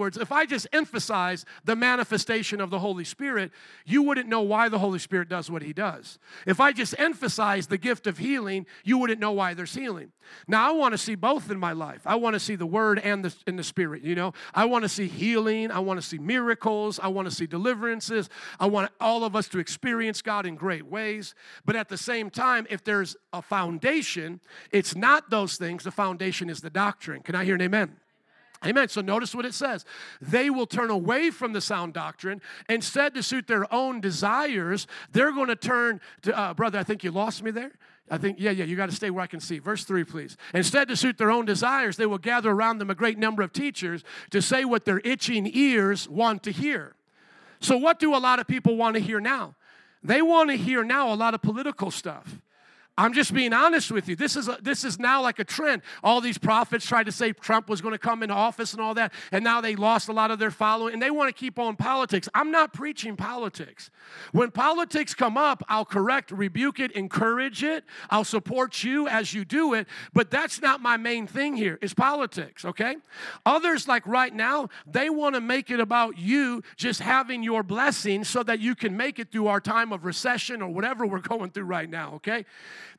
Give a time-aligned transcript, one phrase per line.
[0.00, 3.52] words, if I just emphasize the manifestation of the Holy Spirit,
[3.86, 6.18] you wouldn't know why the Holy Spirit does what he does.
[6.46, 10.10] If I just emphasize the gift of healing, you wouldn't know why there's healing.
[10.48, 12.02] Now, I want to see both in my life.
[12.04, 14.32] I want to see the Word and the, in the Spirit, you know.
[14.54, 15.70] I want to see healing.
[15.70, 16.98] I want to see miracles.
[16.98, 18.28] I want to see deliverances.
[18.58, 21.34] I want all of us to experience God in great ways.
[21.64, 24.40] But at the same time, if there's a foundation,
[24.72, 25.84] it's not those things.
[25.84, 27.22] The foundation is the doctrine.
[27.22, 27.96] Can I hear an amen?
[28.64, 28.88] Amen.
[28.88, 29.86] So notice what it says.
[30.20, 32.42] They will turn away from the sound doctrine.
[32.68, 37.02] Instead, to suit their own desires, they're going to turn to, uh, brother, I think
[37.02, 37.72] you lost me there.
[38.10, 39.60] I think, yeah, yeah, you got to stay where I can see.
[39.60, 40.36] Verse 3, please.
[40.52, 43.52] Instead, to suit their own desires, they will gather around them a great number of
[43.52, 46.96] teachers to say what their itching ears want to hear.
[47.60, 49.54] So, what do a lot of people want to hear now?
[50.02, 52.40] They want to hear now a lot of political stuff.
[53.00, 54.14] I'm just being honest with you.
[54.14, 55.80] This is a, this is now like a trend.
[56.04, 58.92] All these prophets tried to say Trump was going to come into office and all
[58.92, 61.58] that, and now they lost a lot of their following, and they want to keep
[61.58, 62.28] on politics.
[62.34, 63.90] I'm not preaching politics.
[64.32, 67.84] When politics come up, I'll correct, rebuke it, encourage it.
[68.10, 71.78] I'll support you as you do it, but that's not my main thing here.
[71.80, 72.96] Is politics, okay?
[73.46, 78.24] Others like right now, they want to make it about you just having your blessing
[78.24, 81.48] so that you can make it through our time of recession or whatever we're going
[81.48, 82.44] through right now, okay?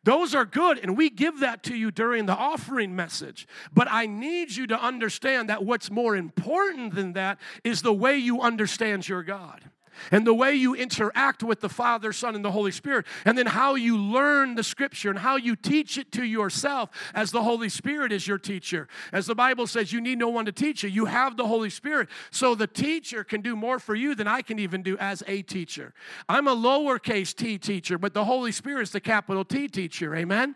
[0.04, 3.48] Those are good, and we give that to you during the offering message.
[3.74, 8.18] But I need you to understand that what's more important than that is the way
[8.18, 9.70] you understand your God
[10.12, 13.46] and the way you interact with the Father, Son, and the Holy Spirit, and then
[13.46, 17.70] how you learn the Scripture and how you teach it to yourself as the Holy
[17.70, 18.88] Spirit is your teacher.
[19.12, 20.90] As the Bible says, you need no one to teach you.
[20.90, 22.10] You have the Holy Spirit.
[22.32, 25.42] So the teacher can do more for you than I can even do as a
[25.42, 25.94] teacher.
[26.30, 30.16] I'm a lowercase t teacher, but the Holy Spirit is the capital T teacher.
[30.16, 30.56] Amen?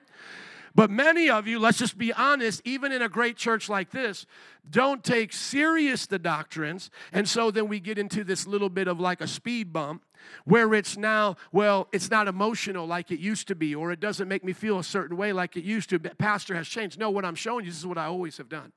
[0.76, 4.26] But many of you, let's just be honest, even in a great church like this,
[4.70, 6.92] don't take serious the doctrines.
[7.14, 10.03] And so then we get into this little bit of like a speed bump
[10.44, 14.28] where it's now, well, it's not emotional like it used to be, or it doesn't
[14.28, 16.00] make me feel a certain way like it used to.
[16.00, 17.00] Pastor has changed.
[17.00, 18.74] No, what I'm showing you, this is what I always have done.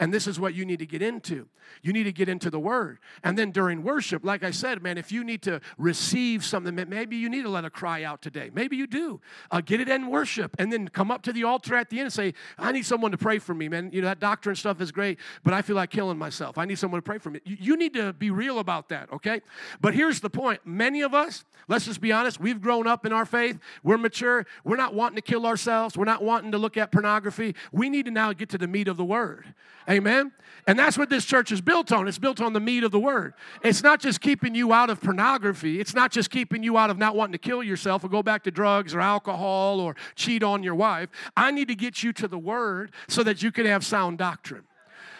[0.00, 1.46] And this is what you need to get into.
[1.82, 2.98] You need to get into the Word.
[3.22, 7.16] And then during worship, like I said, man, if you need to receive something, maybe
[7.16, 8.50] you need to let a cry out today.
[8.52, 9.20] Maybe you do.
[9.50, 12.06] Uh, get it in worship and then come up to the altar at the end
[12.06, 13.90] and say, I need someone to pray for me, man.
[13.92, 16.58] You know, that doctrine stuff is great, but I feel like killing myself.
[16.58, 17.40] I need someone to pray for me.
[17.44, 19.40] You, you need to be real about that, okay?
[19.80, 23.12] But here's the point many of us, let's just be honest, we've grown up in
[23.12, 26.76] our faith, we're mature, we're not wanting to kill ourselves, we're not wanting to look
[26.76, 27.54] at pornography.
[27.72, 29.54] We need to now get to the meat of the Word.
[29.88, 30.32] Amen?
[30.66, 32.08] And that's what this church is built on.
[32.08, 33.34] It's built on the meat of the word.
[33.62, 36.96] It's not just keeping you out of pornography, it's not just keeping you out of
[36.96, 40.62] not wanting to kill yourself or go back to drugs or alcohol or cheat on
[40.62, 41.10] your wife.
[41.36, 44.64] I need to get you to the word so that you can have sound doctrine.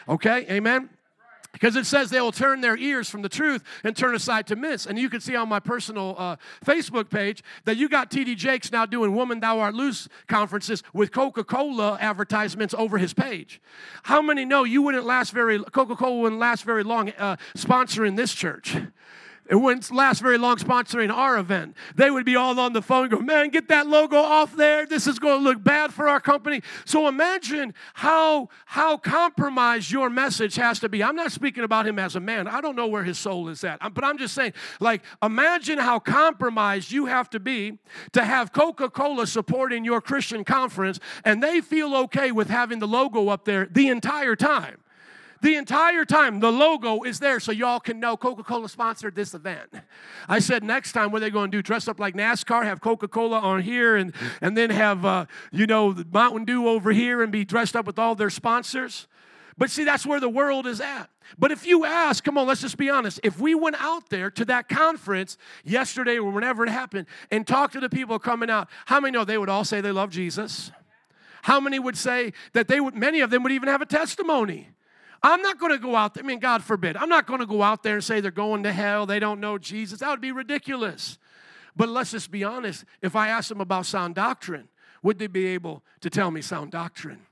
[0.08, 0.46] Okay?
[0.50, 0.88] Amen?
[1.54, 4.56] Because it says they will turn their ears from the truth and turn aside to
[4.56, 4.86] myths.
[4.86, 8.72] And you can see on my personal uh, Facebook page that you got TD Jakes
[8.72, 13.60] now doing Woman Thou Art Loose conferences with Coca Cola advertisements over his page.
[14.02, 18.16] How many know you wouldn't last very, Coca Cola wouldn't last very long uh, sponsoring
[18.16, 18.76] this church?
[19.46, 21.76] It wouldn't last very long sponsoring our event.
[21.96, 24.86] They would be all on the phone go, man, get that logo off there.
[24.86, 26.62] This is going to look bad for our company.
[26.86, 31.02] So imagine how, how compromised your message has to be.
[31.02, 32.48] I'm not speaking about him as a man.
[32.48, 33.80] I don't know where his soul is at.
[33.92, 37.78] But I'm just saying, like, imagine how compromised you have to be
[38.12, 42.88] to have Coca Cola supporting your Christian conference and they feel okay with having the
[42.88, 44.78] logo up there the entire time.
[45.44, 49.34] The entire time, the logo is there so y'all can know Coca Cola sponsored this
[49.34, 49.68] event.
[50.26, 51.60] I said, next time, what are they going to do?
[51.60, 55.66] Dress up like NASCAR, have Coca Cola on here, and, and then have, uh, you
[55.66, 59.06] know, Mountain Dew over here and be dressed up with all their sponsors?
[59.58, 61.10] But see, that's where the world is at.
[61.38, 63.20] But if you ask, come on, let's just be honest.
[63.22, 67.74] If we went out there to that conference yesterday or whenever it happened and talked
[67.74, 70.70] to the people coming out, how many know they would all say they love Jesus?
[71.42, 74.70] How many would say that they would, many of them would even have a testimony?
[75.24, 76.22] I'm not going to go out there.
[76.22, 76.98] I mean, God forbid.
[76.98, 79.06] I'm not going to go out there and say they're going to hell.
[79.06, 80.00] They don't know Jesus.
[80.00, 81.18] That would be ridiculous.
[81.74, 82.84] But let's just be honest.
[83.00, 84.68] If I ask them about sound doctrine,
[85.02, 87.22] would they be able to tell me sound doctrine?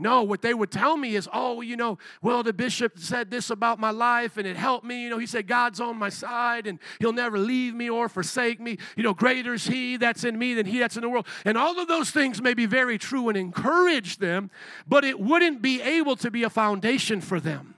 [0.00, 3.50] No, what they would tell me is, oh, you know, well, the bishop said this
[3.50, 5.02] about my life and it helped me.
[5.02, 8.60] You know, he said, God's on my side and he'll never leave me or forsake
[8.60, 8.78] me.
[8.96, 11.26] You know, greater is he that's in me than he that's in the world.
[11.44, 14.50] And all of those things may be very true and encourage them,
[14.88, 17.74] but it wouldn't be able to be a foundation for them.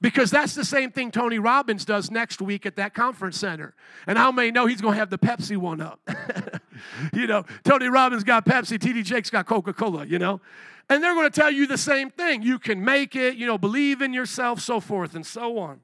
[0.00, 3.74] Because that's the same thing Tony Robbins does next week at that conference center.
[4.06, 6.00] And how many know he's going to have the Pepsi one up?
[7.12, 10.40] you know, Tony Robbins got Pepsi, TD Jakes got Coca Cola, you know?
[10.92, 12.42] And they're going to tell you the same thing.
[12.42, 15.80] You can make it, you know, believe in yourself, so forth and so on.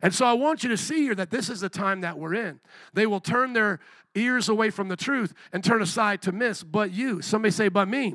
[0.00, 2.34] And so I want you to see here that this is the time that we're
[2.34, 2.60] in.
[2.92, 3.80] They will turn their
[4.14, 7.20] ears away from the truth and turn aside to miss, but you.
[7.20, 8.14] Somebody say, but me.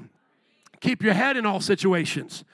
[0.79, 2.45] Keep your head in all situations.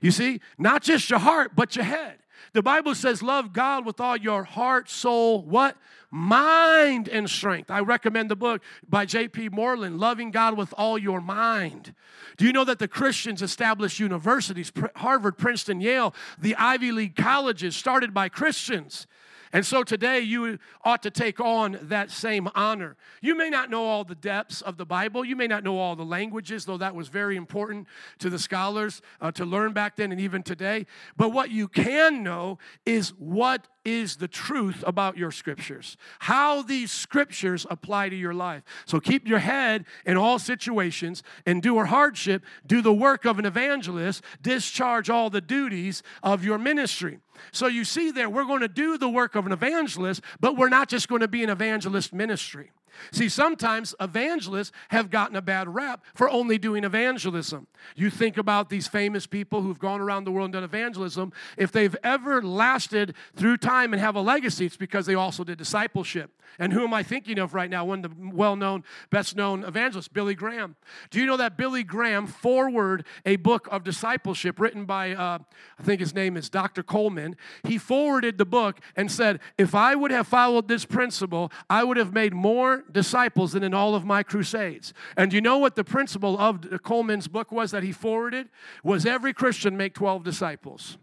[0.00, 2.16] You see, not just your heart, but your head.
[2.54, 5.76] The Bible says, love God with all your heart, soul, what?
[6.12, 7.68] Mind and strength.
[7.68, 9.48] I recommend the book by J.P.
[9.48, 11.94] Moreland, Loving God with All Your Mind.
[12.36, 17.74] Do you know that the Christians established universities, Harvard, Princeton, Yale, the Ivy League colleges
[17.74, 19.08] started by Christians?
[19.54, 22.96] And so today you ought to take on that same honor.
[23.22, 25.24] You may not know all the depths of the Bible.
[25.24, 27.86] You may not know all the languages, though that was very important
[28.18, 30.86] to the scholars uh, to learn back then and even today.
[31.16, 36.90] But what you can know is what is the truth about your scriptures, how these
[36.90, 38.62] scriptures apply to your life.
[38.86, 44.22] So keep your head in all situations, endure hardship, do the work of an evangelist,
[44.42, 47.18] discharge all the duties of your ministry.
[47.52, 50.68] So you see there, we're going to do the work of an evangelist, but we're
[50.68, 52.70] not just going to be an evangelist ministry.
[53.12, 57.66] See, sometimes evangelists have gotten a bad rap for only doing evangelism.
[57.96, 61.32] You think about these famous people who've gone around the world and done evangelism.
[61.56, 65.58] If they've ever lasted through time and have a legacy, it's because they also did
[65.58, 66.30] discipleship.
[66.58, 67.84] And who am I thinking of right now?
[67.84, 70.76] One of the well known, best known evangelists, Billy Graham.
[71.10, 75.38] Do you know that Billy Graham forwarded a book of discipleship written by, uh,
[75.78, 76.82] I think his name is Dr.
[76.82, 77.36] Coleman?
[77.64, 81.96] He forwarded the book and said, If I would have followed this principle, I would
[81.96, 84.92] have made more disciples than in all of my crusades.
[85.16, 88.48] And you know what the principle of Coleman's book was that he forwarded?
[88.82, 90.98] Was every Christian make 12 disciples.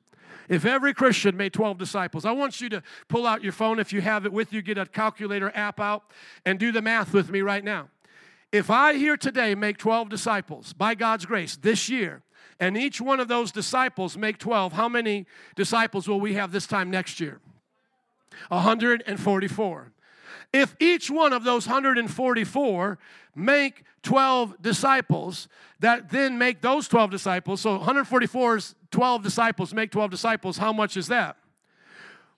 [0.50, 3.94] If every Christian made 12 disciples, I want you to pull out your phone if
[3.94, 6.04] you have it with you, get a calculator app out,
[6.46, 7.90] and do the math with me right now.
[8.52, 12.22] If I here today make 12 disciples by God's grace this year,
[12.60, 15.26] and each one of those disciples make 12, how many
[15.56, 17.40] disciples will we have this time next year?
[18.50, 19.91] 144.
[20.54, 23.00] If each one of those 144
[23.36, 25.48] make 12 disciples,
[25.80, 30.74] that then make those 12 disciples, so 144 is 12 disciples make 12 disciples, how
[30.74, 31.38] much is that?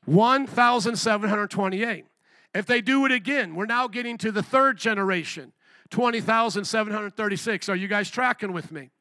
[0.05, 2.05] 1,728.
[2.53, 5.53] If they do it again, we're now getting to the third generation,
[5.89, 7.69] 20,736.
[7.69, 8.91] Are you guys tracking with me?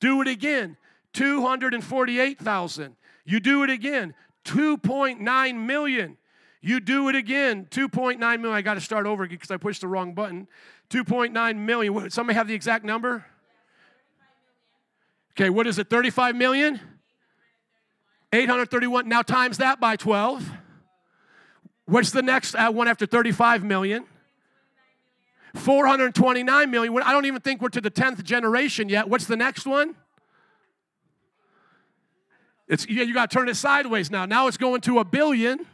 [0.00, 0.76] Do it again,
[1.12, 2.96] 248,000.
[3.24, 4.14] You do it again,
[4.44, 6.16] 2.9 million.
[6.60, 8.46] You do it again, 2.9 million.
[8.46, 10.48] I got to start over because I pushed the wrong button.
[10.90, 12.10] 2.9 million.
[12.10, 13.24] Somebody have the exact number?
[15.32, 15.88] Okay, what is it?
[15.88, 16.80] 35 million?
[18.32, 19.08] 831.
[19.08, 20.50] Now times that by 12.
[21.86, 24.04] What's the next uh, one after 35 million?
[25.54, 27.02] 429 million.
[27.02, 29.08] I don't even think we're to the 10th generation yet.
[29.08, 29.94] What's the next one?
[32.66, 34.26] It's yeah, you got to turn it sideways now.
[34.26, 35.66] Now it's going to a billion.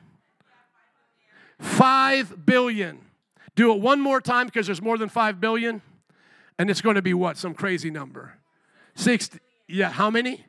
[1.60, 3.00] 5 billion.
[3.54, 5.82] Do it one more time because there's more than 5 billion.
[6.58, 7.36] And it's going to be what?
[7.36, 8.34] Some crazy number.
[8.94, 9.38] 60.
[9.68, 10.44] Yeah, how many?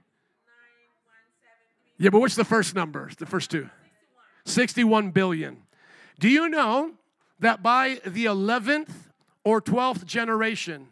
[1.98, 3.10] Yeah, but what's the first number?
[3.18, 3.69] The first two?
[4.46, 5.63] 61 billion.
[6.19, 6.92] Do you know
[7.40, 8.92] that by the 11th
[9.44, 10.88] or 12th generation,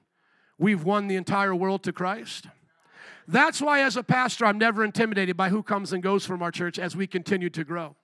[0.58, 2.48] we've won the entire world to Christ?
[3.28, 6.52] That's why, as a pastor, I'm never intimidated by who comes and goes from our
[6.52, 7.96] church as we continue to grow.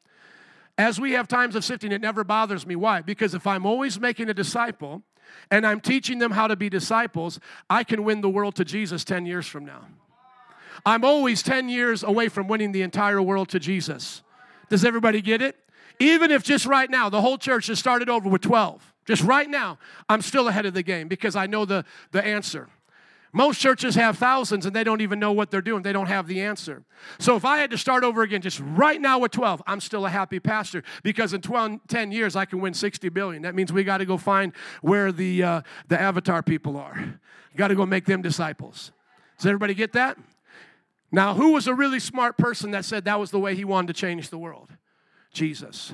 [0.79, 2.77] As we have times of sifting, it never bothers me.
[2.77, 3.01] Why?
[3.01, 5.03] Because if I'm always making a disciple
[5.51, 7.37] and I'm teaching them how to be disciples,
[7.69, 9.87] I can win the world to Jesus 10 years from now.
[10.85, 14.21] I'm always 10 years away from winning the entire world to Jesus.
[14.69, 15.57] Does everybody get it?
[15.99, 19.49] Even if just right now the whole church has started over with 12, just right
[19.49, 22.69] now, I'm still ahead of the game because I know the, the answer.
[23.31, 25.83] Most churches have thousands and they don't even know what they're doing.
[25.83, 26.83] They don't have the answer.
[27.19, 30.05] So if I had to start over again just right now with 12, I'm still
[30.05, 33.43] a happy pastor because in 12, 10 years I can win 60 billion.
[33.43, 37.19] That means we got to go find where the, uh, the avatar people are.
[37.55, 38.91] Got to go make them disciples.
[39.37, 40.17] Does everybody get that?
[41.11, 43.87] Now, who was a really smart person that said that was the way he wanted
[43.87, 44.69] to change the world?
[45.33, 45.93] Jesus.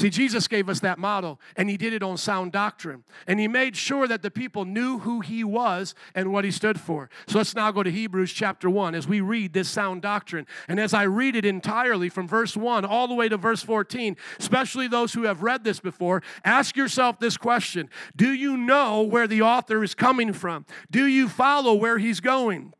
[0.00, 3.04] See, Jesus gave us that model, and he did it on sound doctrine.
[3.26, 6.80] And he made sure that the people knew who he was and what he stood
[6.80, 7.10] for.
[7.26, 10.46] So let's now go to Hebrews chapter 1 as we read this sound doctrine.
[10.68, 14.16] And as I read it entirely from verse 1 all the way to verse 14,
[14.38, 19.26] especially those who have read this before, ask yourself this question Do you know where
[19.26, 20.64] the author is coming from?
[20.90, 22.72] Do you follow where he's going?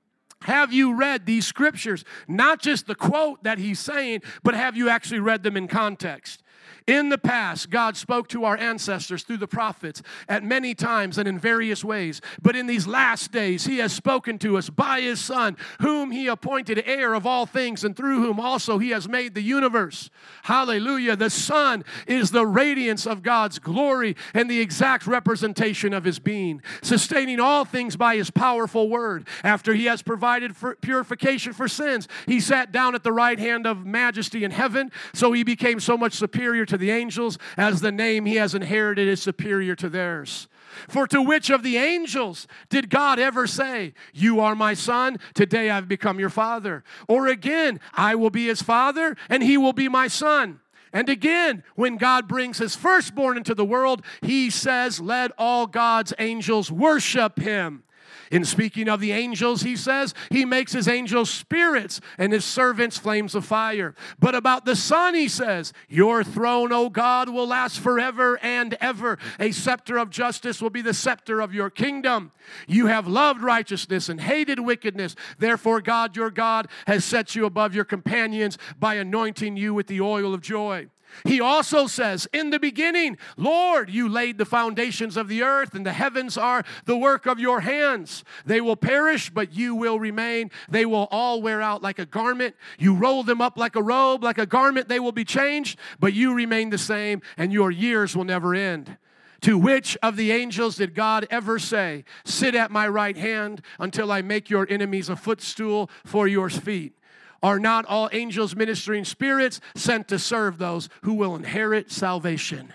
[0.45, 2.03] Have you read these scriptures?
[2.27, 6.43] Not just the quote that he's saying, but have you actually read them in context?
[6.91, 11.29] In the past, God spoke to our ancestors through the prophets at many times and
[11.29, 12.21] in various ways.
[12.43, 16.27] But in these last days, He has spoken to us by His Son, whom He
[16.27, 20.11] appointed heir of all things, and through whom also He has made the universe.
[20.43, 21.15] Hallelujah.
[21.15, 26.61] The Son is the radiance of God's glory and the exact representation of His being,
[26.83, 29.29] sustaining all things by His powerful word.
[29.45, 33.65] After He has provided for purification for sins, He sat down at the right hand
[33.65, 37.93] of majesty in heaven, so He became so much superior to the angels as the
[37.93, 40.49] name he has inherited is superior to theirs.
[40.89, 45.71] For to which of the angels did God ever say, You are my son, today
[45.71, 46.85] I've become your father?
[47.09, 50.61] Or again, I will be his father, and he will be my son.
[50.93, 56.13] And again, when God brings his firstborn into the world, he says, Let all God's
[56.19, 57.85] angels worship him.
[58.31, 62.97] In speaking of the angels, he says, He makes his angels spirits and his servants
[62.97, 63.95] flames of fire.
[64.21, 69.19] But about the Son, he says, Your throne, O God, will last forever and ever.
[69.41, 72.31] A scepter of justice will be the scepter of your kingdom.
[72.69, 75.17] You have loved righteousness and hated wickedness.
[75.39, 80.01] Therefore, God, your God, has set you above your companions by anointing you with the
[80.01, 80.87] oil of joy.
[81.25, 85.85] He also says, In the beginning, Lord, you laid the foundations of the earth, and
[85.85, 88.25] the heavens are the work of your hands.
[88.45, 90.51] They will perish, but you will remain.
[90.69, 92.55] They will all wear out like a garment.
[92.79, 96.13] You roll them up like a robe, like a garment, they will be changed, but
[96.13, 98.97] you remain the same, and your years will never end.
[99.43, 104.13] To which of the angels did God ever say, Sit at my right hand until
[104.13, 106.95] I make your enemies a footstool for your feet?
[107.43, 112.75] Are not all angels ministering spirits sent to serve those who will inherit salvation?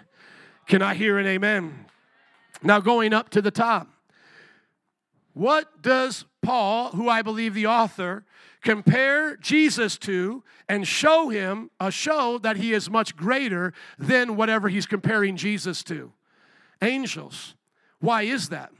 [0.67, 1.85] Can I hear an amen?
[2.63, 3.87] Now, going up to the top,
[5.33, 8.25] what does Paul, who I believe the author,
[8.61, 14.69] compare Jesus to and show him a show that he is much greater than whatever
[14.69, 16.11] he's comparing Jesus to?
[16.81, 17.53] Angels.
[17.99, 18.71] Why is that?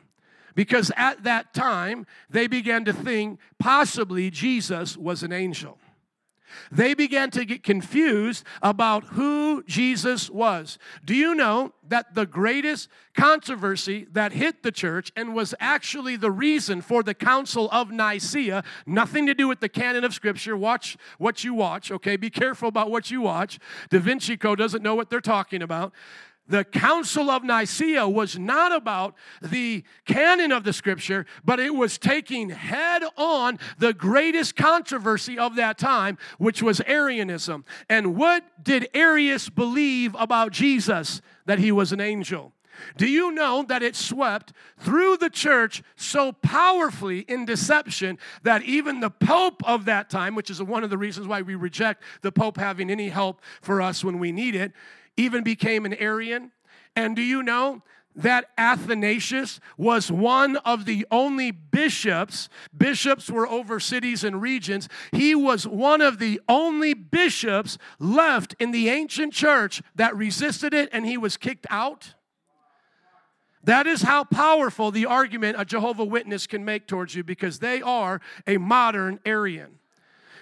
[0.56, 5.78] Because at that time they began to think possibly Jesus was an angel.
[6.72, 10.78] They began to get confused about who Jesus was.
[11.04, 16.32] Do you know that the greatest controversy that hit the church and was actually the
[16.32, 20.58] reason for the Council of Nicaea, nothing to do with the canon of Scripture?
[20.58, 22.16] Watch what you watch, okay?
[22.16, 23.60] Be careful about what you watch.
[23.90, 25.94] Da Vinci Code doesn't know what they're talking about
[26.48, 31.98] the Council of Nicaea was not about the canon of the scripture, but it was
[31.98, 37.66] taking head on the greatest controversy of that time, which was Arianism.
[37.90, 41.22] And what did Arius believe about Jesus?
[41.46, 42.54] That he was an angel.
[42.98, 49.00] Do you know that it swept through the church so powerfully in deception that even
[49.00, 52.32] the Pope of that time, which is one of the reasons why we reject the
[52.32, 54.74] Pope having any help for us when we need it,
[55.18, 56.52] even became an Arian.
[56.96, 57.82] And do you know
[58.16, 62.50] that Athanasius was one of the only bishops.
[62.76, 64.88] Bishops were over cities and regions.
[65.12, 70.90] He was one of the only bishops left in the ancient church that resisted it
[70.94, 72.14] and he was kicked out.
[73.64, 77.82] That is how powerful the argument a Jehovah Witness can make towards you because they
[77.82, 79.80] are a modern Arian.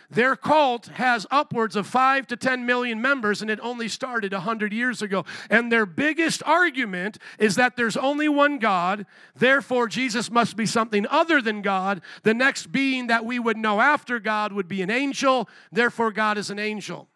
[0.10, 4.72] Their cult has upwards of five to 10 million members, and it only started 100
[4.72, 5.26] years ago.
[5.50, 9.06] And their biggest argument is that there's only one God,
[9.36, 12.02] therefore, Jesus must be something other than God.
[12.24, 16.38] The next being that we would know after God would be an angel, therefore, God
[16.38, 17.08] is an angel.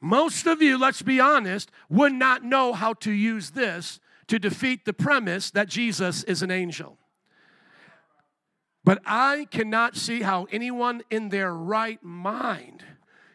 [0.00, 4.84] Most of you, let's be honest, would not know how to use this to defeat
[4.84, 6.99] the premise that Jesus is an angel.
[8.90, 12.82] But I cannot see how anyone in their right mind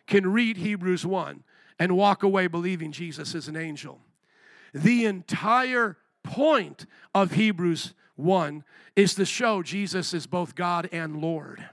[0.05, 1.45] can read Hebrews 1
[1.79, 4.01] and walk away believing Jesus is an angel.
[4.73, 8.65] The entire point of Hebrews 1
[8.97, 11.63] is to show Jesus is both God and Lord.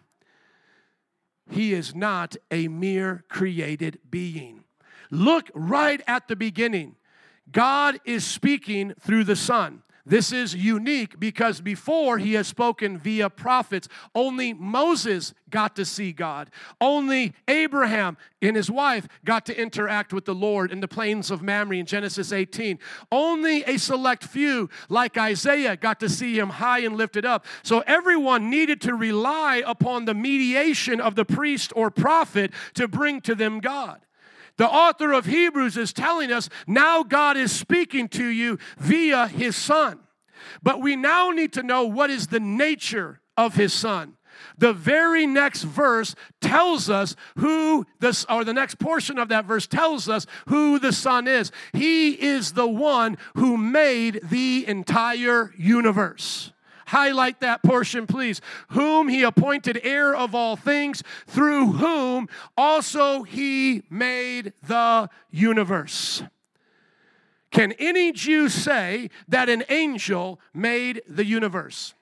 [1.50, 4.62] He is not a mere created being.
[5.10, 6.94] Look right at the beginning.
[7.50, 9.82] God is speaking through the Son.
[10.04, 16.12] This is unique because before he has spoken via prophets, only Moses got to see
[16.12, 16.50] God.
[16.80, 21.40] Only Abraham and his wife got to interact with the Lord in the plains of
[21.40, 22.80] Mamre in Genesis 18.
[23.12, 27.46] Only a select few, like Isaiah, got to see him high and lifted up.
[27.62, 33.20] So everyone needed to rely upon the mediation of the priest or prophet to bring
[33.20, 34.00] to them God.
[34.56, 39.56] The author of Hebrews is telling us now God is speaking to you via his
[39.56, 40.00] son.
[40.62, 44.16] But we now need to know what is the nature of his son.
[44.58, 49.66] The very next verse tells us who this, or the next portion of that verse
[49.66, 51.50] tells us who the Son is.
[51.72, 56.51] He is the one who made the entire universe.
[56.92, 58.42] Highlight that portion, please.
[58.68, 66.22] Whom he appointed heir of all things, through whom also he made the universe.
[67.50, 71.94] Can any Jew say that an angel made the universe?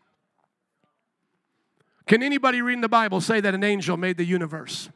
[2.09, 4.90] Can anybody reading the Bible say that an angel made the universe?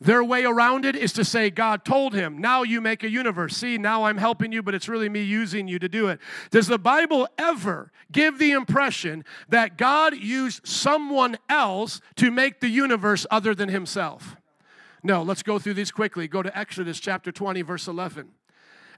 [0.00, 3.56] Their way around it is to say, God told him, now you make a universe.
[3.56, 6.20] See, now I'm helping you, but it's really me using you to do it.
[6.50, 12.68] Does the Bible ever give the impression that God used someone else to make the
[12.68, 14.36] universe other than himself?
[15.02, 16.28] No, let's go through these quickly.
[16.28, 18.28] Go to Exodus chapter 20, verse 11.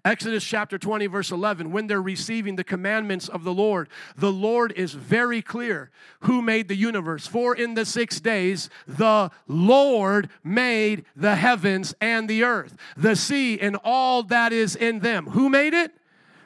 [0.05, 4.73] Exodus chapter 20, verse 11, when they're receiving the commandments of the Lord, the Lord
[4.73, 5.91] is very clear
[6.21, 7.27] who made the universe.
[7.27, 13.59] For in the six days, the Lord made the heavens and the earth, the sea,
[13.61, 15.27] and all that is in them.
[15.27, 15.93] Who made it?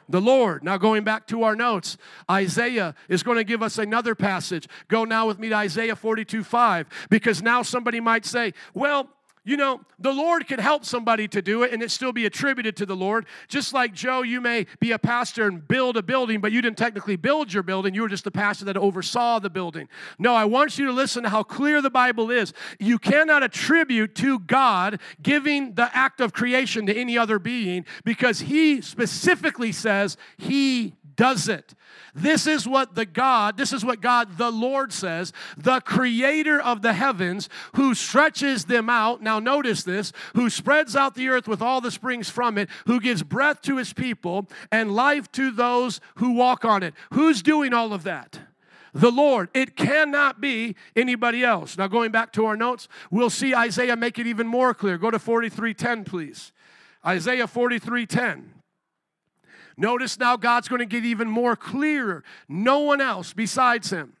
[0.09, 0.63] the Lord.
[0.63, 1.97] Now, going back to our notes,
[2.29, 4.67] Isaiah is going to give us another passage.
[4.87, 9.09] Go now with me to Isaiah 42 5, because now somebody might say, well,
[9.45, 12.77] you know, the Lord can help somebody to do it and it still be attributed
[12.77, 13.25] to the Lord.
[13.49, 16.77] Just like Joe, you may be a pastor and build a building, but you didn't
[16.77, 17.93] technically build your building.
[17.93, 19.89] You were just the pastor that oversaw the building.
[20.17, 22.53] No, I want you to listen to how clear the Bible is.
[22.79, 28.39] You cannot attribute to God giving the act of creation to any other being because
[28.39, 31.73] He specifically says He does it.
[32.15, 36.81] This is what the God, this is what God the Lord says, the creator of
[36.81, 39.21] the heavens, who stretches them out.
[39.21, 42.99] Now, notice this who spreads out the earth with all the springs from it, who
[42.99, 46.93] gives breath to his people and life to those who walk on it.
[47.13, 48.39] Who's doing all of that?
[48.93, 49.49] the Lord.
[49.53, 51.77] It cannot be anybody else.
[51.77, 54.97] Now, going back to our notes, we'll see Isaiah make it even more clear.
[54.97, 56.51] Go to 43:10, please.
[57.05, 58.62] Isaiah 43:10.
[59.77, 62.23] Notice now God's going to get even more clearer.
[62.47, 64.13] No one else besides him.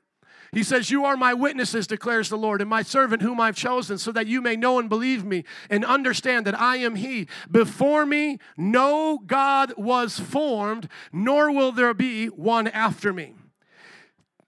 [0.53, 3.97] He says, You are my witnesses, declares the Lord, and my servant whom I've chosen,
[3.97, 7.27] so that you may know and believe me and understand that I am He.
[7.49, 13.33] Before me, no God was formed, nor will there be one after me.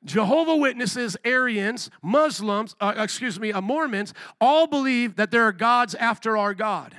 [0.03, 5.95] Jehovah Witnesses, Arians, Muslims, uh, excuse me, uh, Mormons, all believe that there are gods
[5.95, 6.95] after our God.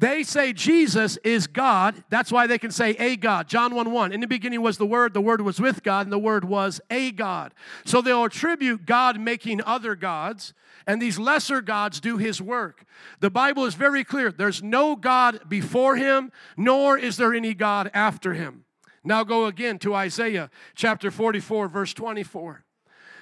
[0.00, 2.04] They say Jesus is God.
[2.08, 3.48] That's why they can say a God.
[3.48, 4.12] John 1 1.
[4.12, 6.80] In the beginning was the Word, the Word was with God, and the Word was
[6.88, 7.52] a God.
[7.84, 10.54] So they'll attribute God making other gods,
[10.86, 12.84] and these lesser gods do his work.
[13.20, 17.90] The Bible is very clear there's no God before him, nor is there any God
[17.92, 18.64] after him.
[19.04, 22.64] Now go again to Isaiah chapter 44, verse 24.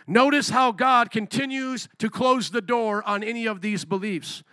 [0.06, 4.44] Notice how God continues to close the door on any of these beliefs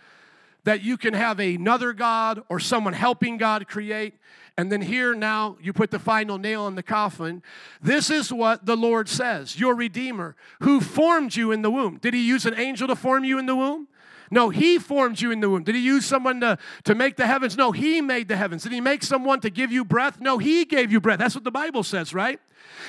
[0.66, 4.14] that you can have another God or someone helping God create.
[4.58, 7.40] And then here now you put the final nail in the coffin.
[7.80, 11.98] This is what the Lord says Your Redeemer, who formed you in the womb.
[11.98, 13.86] Did he use an angel to form you in the womb?
[14.28, 15.62] No, he formed you in the womb.
[15.62, 17.56] Did he use someone to, to make the heavens?
[17.56, 18.64] No, he made the heavens.
[18.64, 20.20] Did he make someone to give you breath?
[20.20, 21.20] No, he gave you breath.
[21.20, 22.40] That's what the Bible says, right?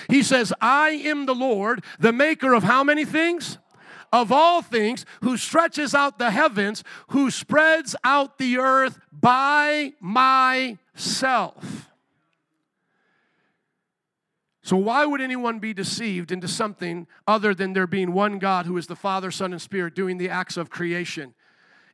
[0.10, 3.60] He says, I am the Lord, the maker of how many things?
[4.12, 11.89] Of all things, who stretches out the heavens, who spreads out the earth by myself.
[14.63, 18.76] So, why would anyone be deceived into something other than there being one God who
[18.76, 21.34] is the Father, Son, and Spirit doing the acts of creation?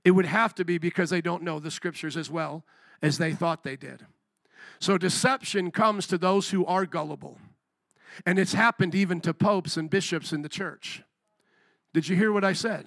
[0.03, 2.63] It would have to be because they don't know the scriptures as well
[3.01, 4.07] as they thought they did.
[4.79, 7.37] So, deception comes to those who are gullible.
[8.25, 11.03] And it's happened even to popes and bishops in the church.
[11.93, 12.85] Did you hear what I said?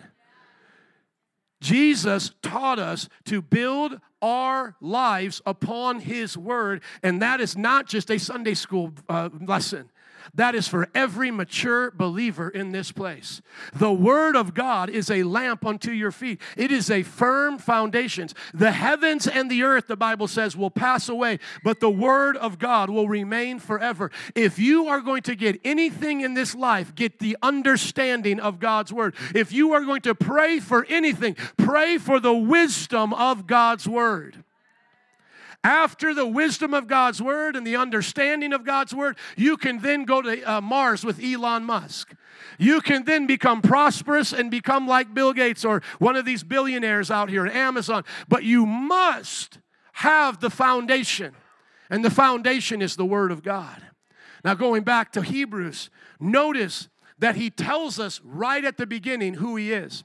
[1.60, 8.10] Jesus taught us to build our lives upon His Word, and that is not just
[8.10, 9.90] a Sunday school uh, lesson.
[10.34, 13.40] That is for every mature believer in this place.
[13.74, 18.28] The Word of God is a lamp unto your feet, it is a firm foundation.
[18.54, 22.58] The heavens and the earth, the Bible says, will pass away, but the Word of
[22.58, 24.10] God will remain forever.
[24.34, 28.92] If you are going to get anything in this life, get the understanding of God's
[28.92, 29.14] Word.
[29.34, 34.44] If you are going to pray for anything, pray for the wisdom of God's Word.
[35.66, 40.04] After the wisdom of God's word and the understanding of God's word, you can then
[40.04, 42.14] go to uh, Mars with Elon Musk.
[42.56, 47.10] You can then become prosperous and become like Bill Gates or one of these billionaires
[47.10, 48.04] out here at Amazon.
[48.28, 49.58] But you must
[49.94, 51.34] have the foundation,
[51.90, 53.82] and the foundation is the Word of God.
[54.44, 59.56] Now, going back to Hebrews, notice that he tells us right at the beginning who
[59.56, 60.04] he is.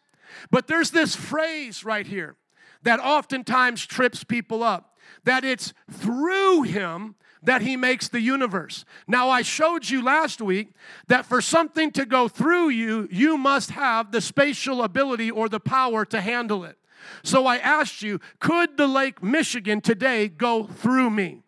[0.49, 2.35] But there's this phrase right here
[2.81, 4.90] that oftentimes trips people up
[5.23, 8.85] that it's through him that he makes the universe.
[9.07, 10.69] Now, I showed you last week
[11.07, 15.59] that for something to go through you, you must have the spatial ability or the
[15.59, 16.77] power to handle it.
[17.23, 21.41] So I asked you, could the Lake Michigan today go through me?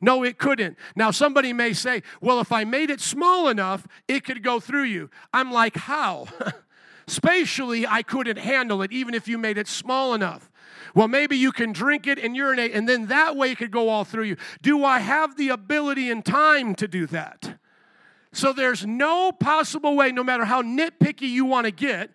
[0.00, 0.76] No, it couldn't.
[0.94, 4.84] Now, somebody may say, well, if I made it small enough, it could go through
[4.84, 5.10] you.
[5.32, 6.28] I'm like, how?
[7.08, 10.50] Spatially, I couldn't handle it, even if you made it small enough.
[10.98, 13.88] Well, maybe you can drink it and urinate, and then that way it could go
[13.88, 14.36] all through you.
[14.62, 17.60] Do I have the ability and time to do that?
[18.32, 22.10] So there's no possible way, no matter how nitpicky you want to get,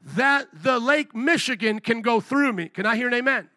[0.00, 2.70] that the Lake Michigan can go through me.
[2.70, 3.50] Can I hear an amen?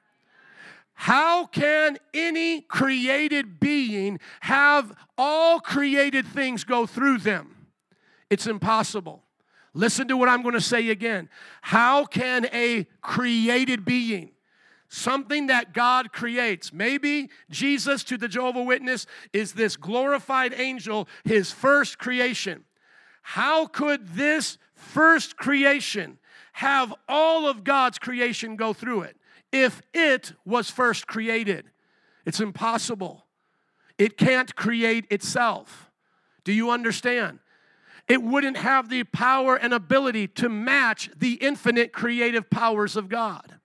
[0.96, 7.68] How can any created being have all created things go through them?
[8.30, 9.24] It's impossible.
[9.74, 11.30] Listen to what I'm going to say again.
[11.62, 14.32] How can a created being,
[14.96, 21.52] something that God creates, maybe Jesus to the Jehovah Witness is this glorified angel, his
[21.52, 22.64] first creation.
[23.22, 26.18] How could this first creation
[26.54, 29.18] have all of God's creation go through it
[29.52, 31.66] if it was first created?
[32.26, 33.26] It's impossible.
[33.98, 35.92] It can't create itself.
[36.44, 37.40] Do you understand?
[38.08, 43.56] It wouldn't have the power and ability to match the infinite creative powers of God.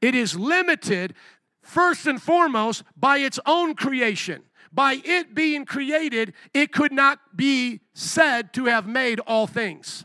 [0.00, 1.14] It is limited,
[1.62, 4.42] first and foremost, by its own creation.
[4.72, 10.04] By it being created, it could not be said to have made all things.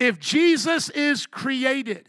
[0.00, 2.08] If Jesus is created,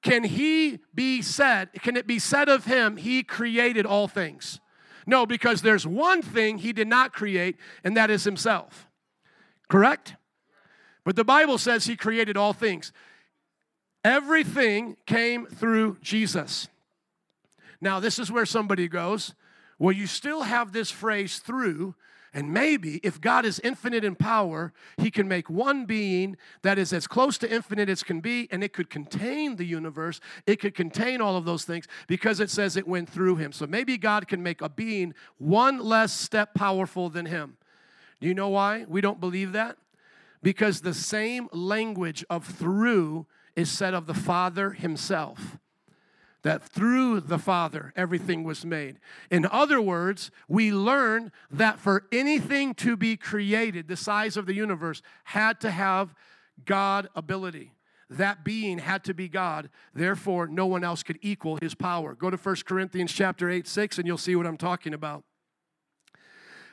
[0.00, 4.60] can he be said, can it be said of him, he created all things?
[5.06, 8.86] No, because there's one thing he did not create, and that is himself.
[9.68, 10.14] Correct?
[11.04, 12.92] But the Bible says he created all things.
[14.04, 16.68] Everything came through Jesus.
[17.80, 19.34] Now, this is where somebody goes,
[19.78, 21.94] well, you still have this phrase through
[22.34, 26.92] and maybe if God is infinite in power, He can make one being that is
[26.92, 30.18] as close to infinite as can be, and it could contain the universe.
[30.46, 33.52] It could contain all of those things because it says it went through Him.
[33.52, 37.58] So maybe God can make a being one less step powerful than Him.
[38.20, 39.76] Do you know why we don't believe that?
[40.42, 45.58] Because the same language of through is said of the Father Himself
[46.42, 48.98] that through the Father everything was made.
[49.30, 54.54] In other words, we learn that for anything to be created, the size of the
[54.54, 56.14] universe had to have
[56.64, 57.72] God ability.
[58.10, 59.70] That being had to be God.
[59.94, 62.14] Therefore, no one else could equal his power.
[62.14, 65.24] Go to 1 Corinthians chapter 8, 6, and you'll see what I'm talking about.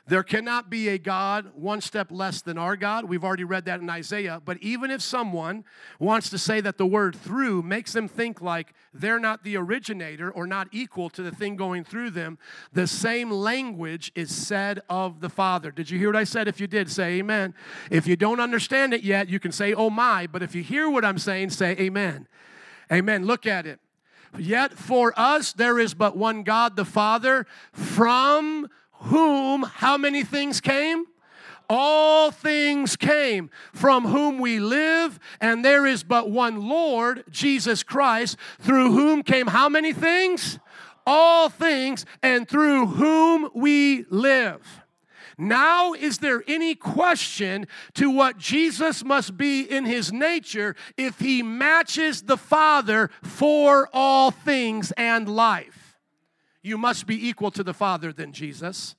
[0.10, 3.06] There cannot be a God one step less than our God.
[3.06, 4.41] We've already read that in Isaiah.
[4.43, 5.63] But even if someone
[6.00, 10.32] wants to say that the word through makes them think like they're not the originator
[10.32, 12.39] or not equal to the thing going through them,
[12.74, 15.69] the same language is said of the Father.
[15.69, 16.48] Did you hear what I said?
[16.48, 17.54] If you did, say amen.
[17.91, 20.26] If you don't understand it yet, you can say, oh my.
[20.26, 22.28] But if you hear what I'm saying, say amen.
[22.91, 23.28] Amen.
[23.28, 23.80] Look at it.
[24.39, 30.62] Yet for us there is but one God, the Father, from whom how many things
[30.62, 31.05] came?
[31.69, 38.38] All things came, from whom we live, and there is but one Lord, Jesus Christ,
[38.59, 40.57] through whom came how many things?
[41.05, 44.81] All things, and through whom we live.
[45.38, 51.41] Now, is there any question to what Jesus must be in his nature if he
[51.41, 55.78] matches the Father for all things and life?
[56.69, 58.95] You must be equal to the Father than Jesus.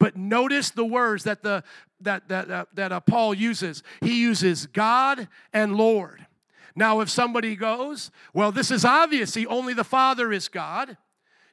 [0.00, 1.62] But notice the words that the
[2.00, 3.84] that that uh, that uh, Paul uses.
[4.00, 6.26] He uses God and Lord.
[6.74, 9.32] Now, if somebody goes, well, this is obvious.
[9.32, 10.96] See, only the Father is God.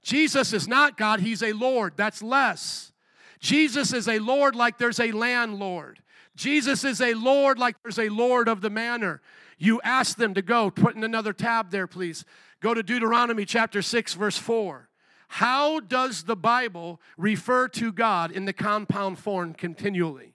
[0.02, 1.20] Jesus is not God.
[1.20, 1.94] He's a Lord.
[1.96, 2.92] That's less.
[3.40, 6.00] Jesus is a Lord like there's a landlord.
[6.36, 9.22] Jesus is a Lord like there's a Lord of the manor.
[9.58, 12.26] You ask them to go, put in another tab there, please.
[12.62, 14.90] Go to Deuteronomy chapter 6, verse 4.
[15.28, 20.34] How does the Bible refer to God in the compound form continually?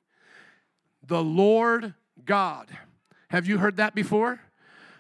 [1.07, 2.69] The Lord God.
[3.29, 4.41] Have you heard that before?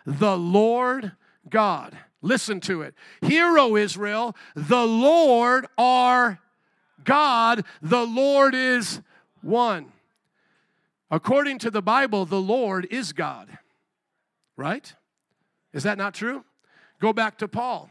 [0.06, 1.12] The Lord
[1.48, 1.96] God.
[2.22, 2.94] Listen to it.
[3.22, 6.38] Hear, O Israel, the Lord our
[7.04, 9.00] God, the Lord is
[9.42, 9.92] one.
[11.10, 13.58] According to the Bible, the Lord is God.
[14.56, 14.94] Right?
[15.72, 16.44] Is that not true?
[17.00, 17.90] Go back to Paul.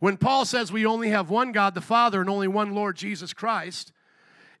[0.00, 3.32] When Paul says we only have one God, the Father, and only one Lord, Jesus
[3.32, 3.92] Christ,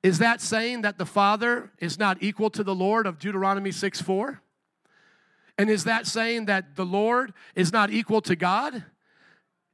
[0.02, 4.00] Is that saying that the Father is not equal to the Lord of Deuteronomy 6
[4.00, 4.40] 4?
[5.58, 8.84] And is that saying that the Lord is not equal to God?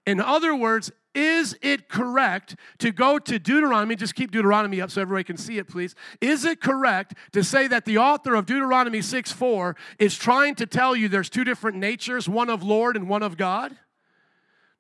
[0.07, 3.95] In other words, is it correct to go to Deuteronomy?
[3.95, 5.95] Just keep Deuteronomy up so everybody can see it, please.
[6.21, 10.67] Is it correct to say that the author of Deuteronomy 6 4 is trying to
[10.67, 13.77] tell you there's two different natures, one of Lord and one of God?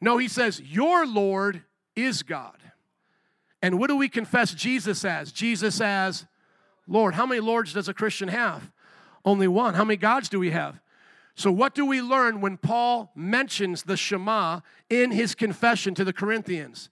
[0.00, 1.62] No, he says, Your Lord
[1.96, 2.58] is God.
[3.62, 5.32] And what do we confess Jesus as?
[5.32, 6.26] Jesus as
[6.86, 7.14] Lord.
[7.14, 8.70] How many Lords does a Christian have?
[9.24, 9.74] Only one.
[9.74, 10.80] How many gods do we have?
[11.34, 16.12] So, what do we learn when Paul mentions the Shema in his confession to the
[16.12, 16.90] Corinthians?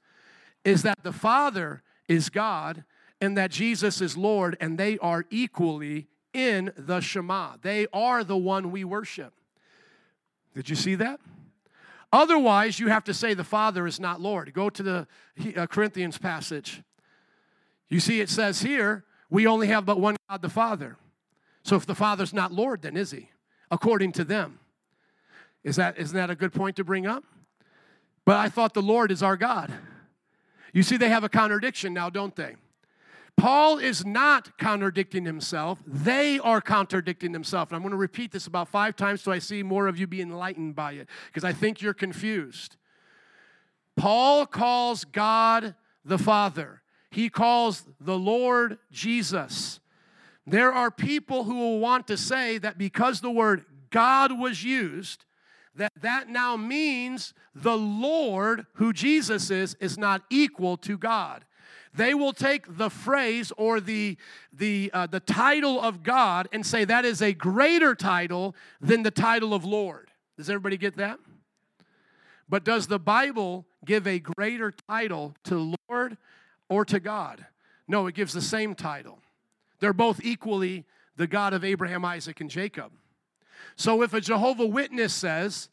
[0.64, 2.84] Is that the Father is God
[3.20, 7.56] and that Jesus is Lord, and they are equally in the Shema.
[7.62, 9.32] They are the one we worship.
[10.54, 11.20] Did you see that?
[12.12, 14.52] Otherwise, you have to say the Father is not Lord.
[14.52, 15.06] Go to the
[15.56, 16.82] uh, Corinthians passage.
[17.88, 20.96] You see, it says here, we only have but one God, the Father.
[21.62, 23.30] So if the Father's not Lord, then is he?
[23.72, 24.60] according to them.
[25.64, 27.24] Is that, isn't that a good point to bring up?
[28.24, 29.72] But I thought the Lord is our God.
[30.72, 32.54] You see, they have a contradiction now, don't they?
[33.42, 35.82] Paul is not contradicting himself.
[35.84, 37.72] They are contradicting themselves.
[37.72, 40.06] And I'm going to repeat this about five times so I see more of you
[40.06, 42.76] be enlightened by it because I think you're confused.
[43.96, 45.74] Paul calls God
[46.04, 49.80] the Father, he calls the Lord Jesus.
[50.46, 55.24] There are people who will want to say that because the word God was used,
[55.74, 61.44] that that now means the Lord, who Jesus is, is not equal to God.
[61.94, 64.16] They will take the phrase or the,
[64.52, 69.10] the, uh, the title of God and say that is a greater title than the
[69.10, 70.10] title of Lord.
[70.38, 71.18] Does everybody get that?
[72.48, 76.16] But does the Bible give a greater title to Lord
[76.68, 77.46] or to God?
[77.86, 79.18] No, it gives the same title.
[79.80, 80.84] They're both equally
[81.16, 82.92] the God of Abraham, Isaac, and Jacob.
[83.76, 85.68] So if a Jehovah Witness says,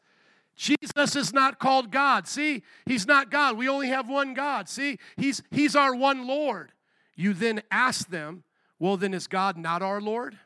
[0.56, 2.28] Jesus is not called God.
[2.28, 3.56] See, he's not God.
[3.56, 4.68] We only have one God.
[4.68, 6.72] See, he's he's our one Lord.
[7.16, 8.44] You then ask them,
[8.78, 10.38] well then is God not our Lord?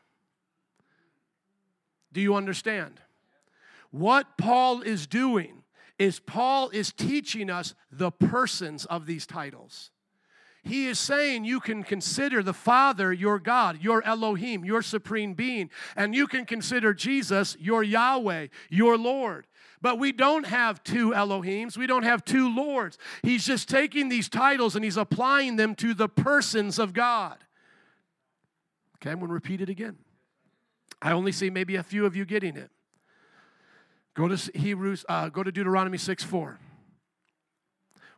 [2.13, 3.01] Do you understand?
[3.91, 5.63] What Paul is doing
[5.97, 9.91] is Paul is teaching us the persons of these titles.
[10.63, 15.69] He is saying you can consider the Father your God, your Elohim, your supreme being,
[15.95, 19.45] and you can consider Jesus your Yahweh, your Lord.
[19.81, 21.77] But we don't have two Elohims.
[21.77, 22.97] We don't have two Lords.
[23.21, 27.37] He's just taking these titles and he's applying them to the persons of God.
[28.97, 29.97] Okay, I'm going to repeat it again.
[31.01, 32.71] I only see maybe a few of you getting it.
[34.15, 36.59] Go to Hebrews, uh, go to Deuteronomy 6 4.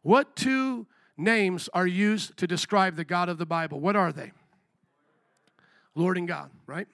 [0.04, 0.86] What two
[1.18, 3.80] names are used to describe the God of the Bible.
[3.80, 4.32] What are they?
[5.96, 6.88] Lord and God, right?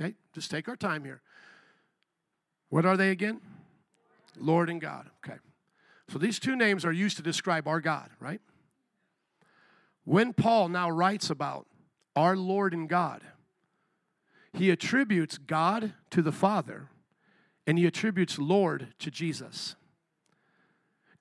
[0.00, 1.20] Okay, just take our time here.
[2.70, 3.40] What are they again?
[4.36, 5.08] Lord and God.
[5.24, 5.38] Okay.
[6.08, 8.40] So these two names are used to describe our God, right?
[10.04, 11.66] When Paul now writes about
[12.16, 13.22] our Lord and God,
[14.52, 16.88] he attributes God to the Father
[17.66, 19.76] and he attributes Lord to Jesus.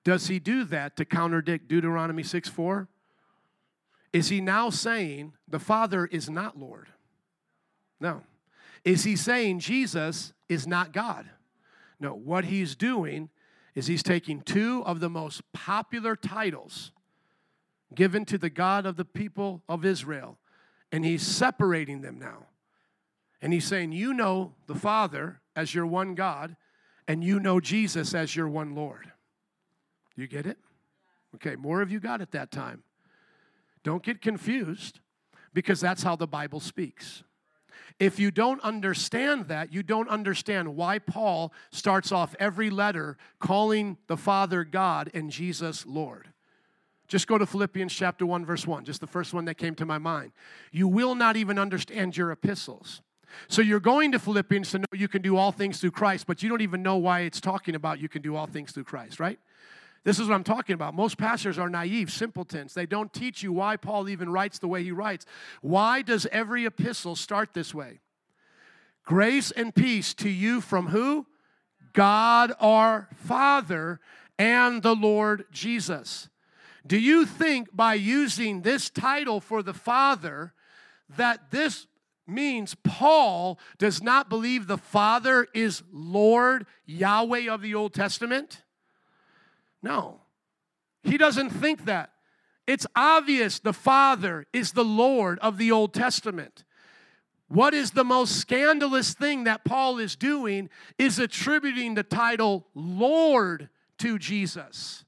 [0.05, 2.87] Does he do that to contradict Deuteronomy 6 4?
[4.13, 6.87] Is he now saying the Father is not Lord?
[7.99, 8.23] No.
[8.85, 11.29] Is he saying Jesus is not God?
[11.99, 12.13] No.
[12.13, 13.29] What he's doing
[13.75, 16.91] is he's taking two of the most popular titles
[17.93, 20.37] given to the God of the people of Israel
[20.91, 22.45] and he's separating them now.
[23.41, 26.55] And he's saying, You know the Father as your one God,
[27.07, 29.11] and you know Jesus as your one Lord.
[30.15, 30.57] You get it?
[31.35, 32.83] Okay, more of you got it that time.
[33.83, 34.99] Don't get confused
[35.53, 37.23] because that's how the Bible speaks.
[37.99, 43.97] If you don't understand that, you don't understand why Paul starts off every letter calling
[44.07, 46.29] the Father God and Jesus Lord.
[47.07, 49.85] Just go to Philippians chapter 1 verse 1, just the first one that came to
[49.85, 50.31] my mind.
[50.71, 53.01] You will not even understand your epistles.
[53.47, 56.43] So you're going to Philippians to know you can do all things through Christ, but
[56.43, 59.19] you don't even know why it's talking about you can do all things through Christ,
[59.19, 59.39] right?
[60.03, 60.93] This is what I'm talking about.
[60.93, 62.73] Most pastors are naive, simpletons.
[62.73, 65.25] They don't teach you why Paul even writes the way he writes.
[65.61, 67.99] Why does every epistle start this way?
[69.03, 71.25] Grace and peace to you from who?
[71.93, 73.99] God our Father
[74.37, 76.29] and the Lord Jesus.
[76.85, 80.53] Do you think by using this title for the Father
[81.17, 81.87] that this
[82.27, 88.63] means Paul does not believe the Father is Lord Yahweh of the Old Testament?
[89.81, 90.21] No.
[91.03, 92.11] He doesn't think that.
[92.65, 96.65] it's obvious the Father is the Lord of the Old Testament.
[97.47, 103.69] What is the most scandalous thing that Paul is doing is attributing the title Lord
[103.99, 105.05] to Jesus.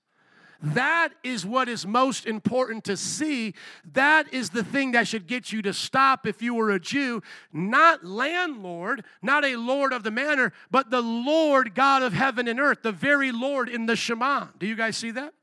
[0.62, 3.54] That is what is most important to see.
[3.94, 7.22] That is the thing that should get you to stop if you were a Jew.
[7.54, 12.60] Not landlord, not a lord of the manor, but the Lord God of heaven and
[12.60, 14.48] earth, the very Lord in the Shema.
[14.58, 15.34] Do you guys see that?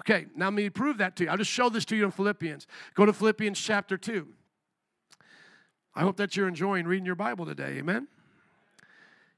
[0.00, 1.30] Okay, now let me prove that to you.
[1.30, 2.66] I'll just show this to you in Philippians.
[2.94, 4.28] Go to Philippians chapter 2.
[5.94, 7.78] I hope that you're enjoying reading your Bible today.
[7.78, 8.06] Amen.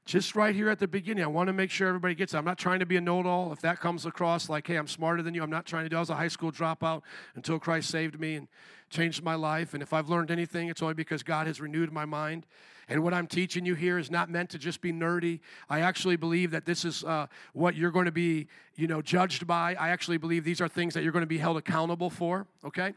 [0.03, 2.37] Just right here at the beginning, I want to make sure everybody gets it.
[2.37, 3.53] I'm not trying to be a know it all.
[3.53, 5.95] If that comes across like, hey, I'm smarter than you, I'm not trying to do.
[5.95, 7.03] I was a high school dropout
[7.35, 8.47] until Christ saved me and
[8.89, 9.73] changed my life.
[9.75, 12.47] And if I've learned anything, it's only because God has renewed my mind.
[12.89, 15.39] And what I'm teaching you here is not meant to just be nerdy.
[15.69, 19.45] I actually believe that this is uh, what you're going to be, you know, judged
[19.45, 19.75] by.
[19.75, 22.47] I actually believe these are things that you're going to be held accountable for.
[22.65, 22.93] Okay.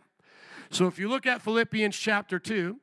[0.70, 2.80] So if you look at Philippians chapter two,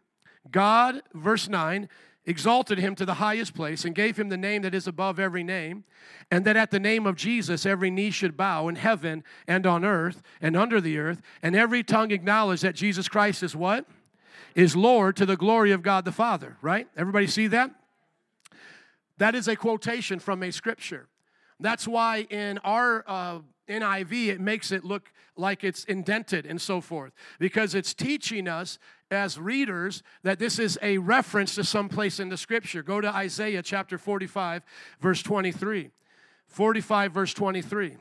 [0.52, 1.90] God, verse nine
[2.26, 5.44] exalted him to the highest place and gave him the name that is above every
[5.44, 5.84] name,
[6.30, 9.84] and that at the name of Jesus every knee should bow in heaven and on
[9.84, 13.86] earth and under the earth, and every tongue acknowledge that Jesus Christ is what?
[14.54, 16.88] Is Lord to the glory of God the Father, right?
[16.96, 17.72] Everybody see that?
[19.18, 21.08] That is a quotation from a scripture.
[21.60, 23.40] That's why in our uh,
[23.72, 28.78] NIV, it makes it look like it's indented and so forth, because it's teaching us
[29.10, 32.84] as readers that this is a reference to some place in the scripture.
[32.84, 34.64] Go to Isaiah chapter 45,
[35.00, 35.90] verse 23.
[36.48, 37.98] 45, verse 23.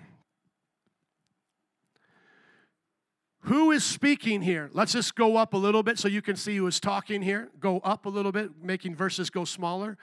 [3.44, 4.70] Who is speaking here?
[4.72, 7.48] Let's just go up a little bit so you can see who is talking here.
[7.58, 9.96] Go up a little bit, making verses go smaller.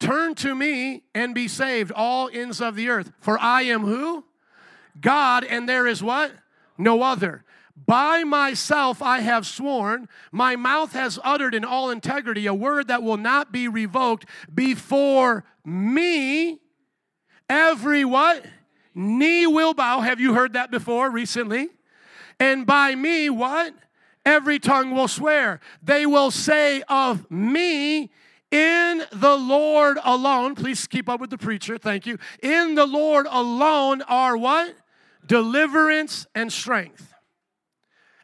[0.00, 3.12] Turn to me and be saved, all ends of the earth.
[3.20, 4.24] For I am who?
[5.00, 6.32] God, and there is what?
[6.76, 7.44] No other.
[7.86, 13.02] By myself I have sworn, my mouth has uttered in all integrity a word that
[13.02, 16.58] will not be revoked before me.
[17.48, 18.44] Every what?
[18.94, 20.00] Knee will bow.
[20.00, 21.68] Have you heard that before recently?
[22.40, 23.74] And by me, what?
[24.26, 25.60] Every tongue will swear.
[25.82, 28.10] They will say of me,
[28.50, 32.18] in the Lord alone, please keep up with the preacher, thank you.
[32.42, 34.74] In the Lord alone are what?
[35.26, 37.12] Deliverance and strength.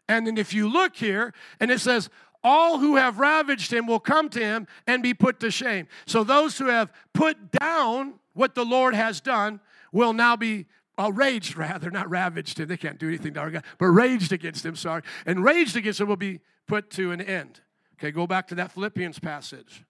[0.09, 2.09] And then if you look here, and it says,
[2.43, 5.89] all who have ravaged him will come to him and be put to shame.
[6.07, 9.61] So those who have put down what the Lord has done
[9.93, 10.67] will now be
[10.99, 12.69] uh, raged, rather, not ravaged him.
[12.69, 15.03] They can't do anything to our God, but raged against him, sorry.
[15.27, 17.61] And raged against him will be put to an end.
[17.95, 19.85] Okay, go back to that Philippians passage.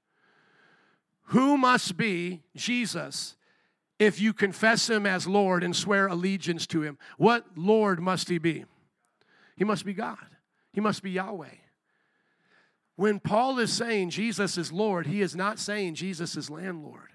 [1.29, 3.37] Who must be Jesus
[3.99, 6.99] if you confess him as Lord and swear allegiance to him?
[7.17, 8.65] What Lord must he be?
[9.57, 10.19] He must be God.
[10.73, 11.47] He must be Yahweh.
[12.97, 17.11] When Paul is saying Jesus is Lord, he is not saying Jesus is landlord.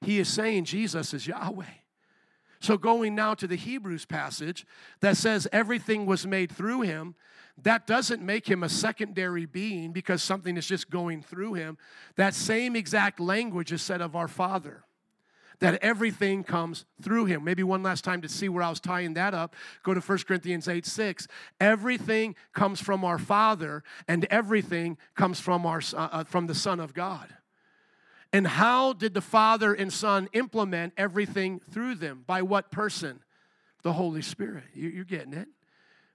[0.00, 1.64] He is saying Jesus is Yahweh.
[2.60, 4.66] So, going now to the Hebrews passage
[5.00, 7.14] that says everything was made through him,
[7.62, 11.78] that doesn't make him a secondary being because something is just going through him.
[12.16, 14.84] That same exact language is said of our Father
[15.60, 17.44] that everything comes through him.
[17.44, 20.18] Maybe one last time to see where I was tying that up, go to 1
[20.18, 21.26] Corinthians 8 6.
[21.60, 26.80] Everything comes from our Father, and everything comes from, our, uh, uh, from the Son
[26.80, 27.28] of God.
[28.32, 32.24] And how did the Father and Son implement everything through them?
[32.26, 33.20] By what person?
[33.82, 34.64] The Holy Spirit.
[34.74, 35.48] You're getting it.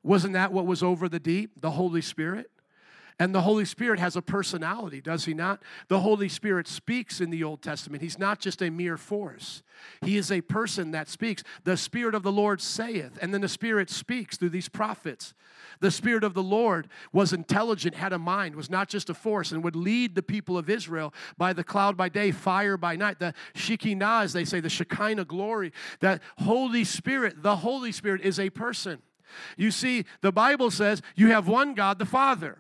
[0.03, 1.61] Wasn't that what was over the deep?
[1.61, 2.49] The Holy Spirit?
[3.19, 5.61] And the Holy Spirit has a personality, does he not?
[5.87, 8.01] The Holy Spirit speaks in the Old Testament.
[8.01, 9.61] He's not just a mere force,
[10.01, 11.43] he is a person that speaks.
[11.63, 15.33] The Spirit of the Lord saith, and then the Spirit speaks through these prophets.
[15.79, 19.51] The Spirit of the Lord was intelligent, had a mind, was not just a force,
[19.51, 23.19] and would lead the people of Israel by the cloud by day, fire by night.
[23.19, 25.71] The Shekinah, as they say, the Shekinah glory.
[25.99, 29.01] That Holy Spirit, the Holy Spirit is a person.
[29.57, 32.59] You see, the Bible says you have one God, the Father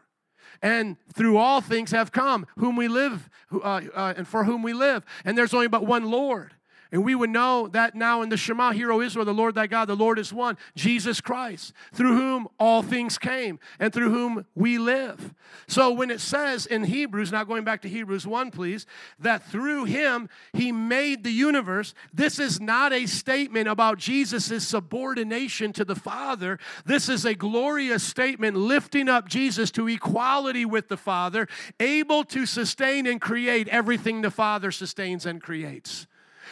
[0.61, 4.73] and through all things have come, whom we live, uh, uh, and for whom we
[4.73, 5.03] live.
[5.25, 6.53] And there's only but one Lord.
[6.93, 9.65] And we would know that now in the Shema, Hear O Israel, the Lord thy
[9.65, 14.45] God, the Lord is one, Jesus Christ, through whom all things came and through whom
[14.53, 15.33] we live.
[15.67, 18.85] So when it says in Hebrews, now going back to Hebrews 1, please,
[19.17, 25.73] that through him he made the universe, this is not a statement about Jesus' subordination
[25.73, 26.59] to the Father.
[26.85, 31.47] This is a glorious statement lifting up Jesus to equality with the Father,
[31.79, 36.05] able to sustain and create everything the Father sustains and creates.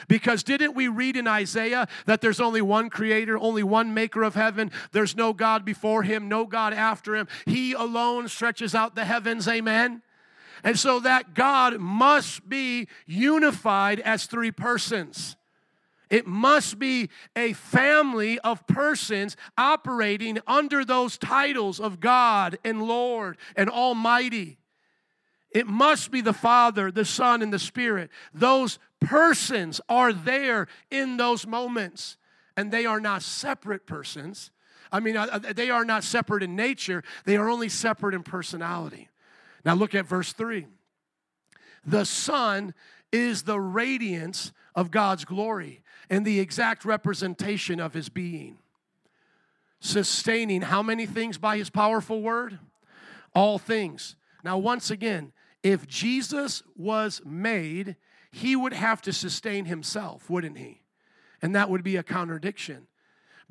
[0.07, 4.35] Because didn't we read in Isaiah that there's only one creator, only one maker of
[4.35, 4.71] heaven?
[4.91, 7.27] There's no God before him, no God after him.
[7.45, 9.47] He alone stretches out the heavens.
[9.47, 10.01] Amen.
[10.63, 15.35] And so that God must be unified as three persons.
[16.09, 23.37] It must be a family of persons operating under those titles of God and Lord
[23.55, 24.57] and Almighty.
[25.51, 28.09] It must be the Father, the Son, and the Spirit.
[28.33, 32.15] Those persons are there in those moments,
[32.55, 34.51] and they are not separate persons.
[34.91, 38.23] I mean, uh, uh, they are not separate in nature, they are only separate in
[38.23, 39.09] personality.
[39.65, 40.67] Now, look at verse 3.
[41.85, 42.73] The Son
[43.11, 48.57] is the radiance of God's glory and the exact representation of His being.
[49.79, 52.59] Sustaining how many things by His powerful word?
[53.33, 54.15] All things.
[54.43, 55.31] Now, once again,
[55.63, 57.95] if Jesus was made,
[58.31, 60.81] he would have to sustain himself, wouldn't he?
[61.41, 62.87] And that would be a contradiction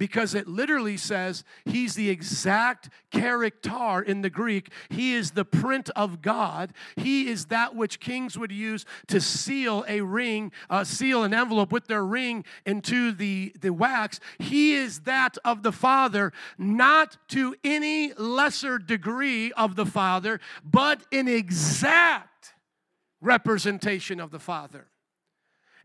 [0.00, 4.72] because it literally says he's the exact character in the Greek.
[4.88, 6.72] He is the print of God.
[6.96, 11.70] He is that which kings would use to seal a ring, uh, seal an envelope
[11.70, 14.20] with their ring into the, the wax.
[14.38, 21.02] He is that of the Father, not to any lesser degree of the Father, but
[21.10, 22.39] in exact
[23.20, 24.88] representation of the Father.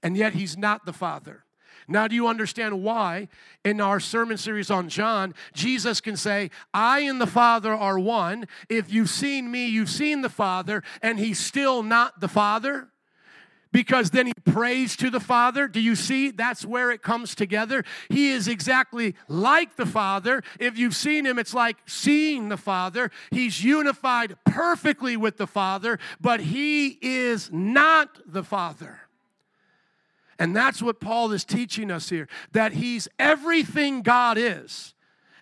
[0.02, 1.46] And yet he's not the Father.
[1.88, 3.28] Now, do you understand why
[3.64, 8.48] in our sermon series on John, Jesus can say, I and the Father are one.
[8.70, 12.90] If you've seen me, you've seen the Father, and he's still not the Father?
[13.76, 15.68] Because then he prays to the Father.
[15.68, 16.32] Do you see?
[16.32, 17.84] That's where it comes together.
[18.08, 20.44] He is exactly like the Father.
[20.62, 23.12] If you've seen him, it's like seeing the Father.
[23.32, 29.02] He's unified perfectly with the Father, but he is not the Father.
[30.40, 34.94] And that's what Paul is teaching us here that he's everything God is.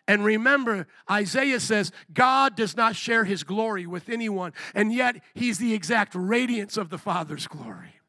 [0.07, 5.59] And remember, Isaiah says God does not share his glory with anyone, and yet he's
[5.59, 7.99] the exact radiance of the Father's glory.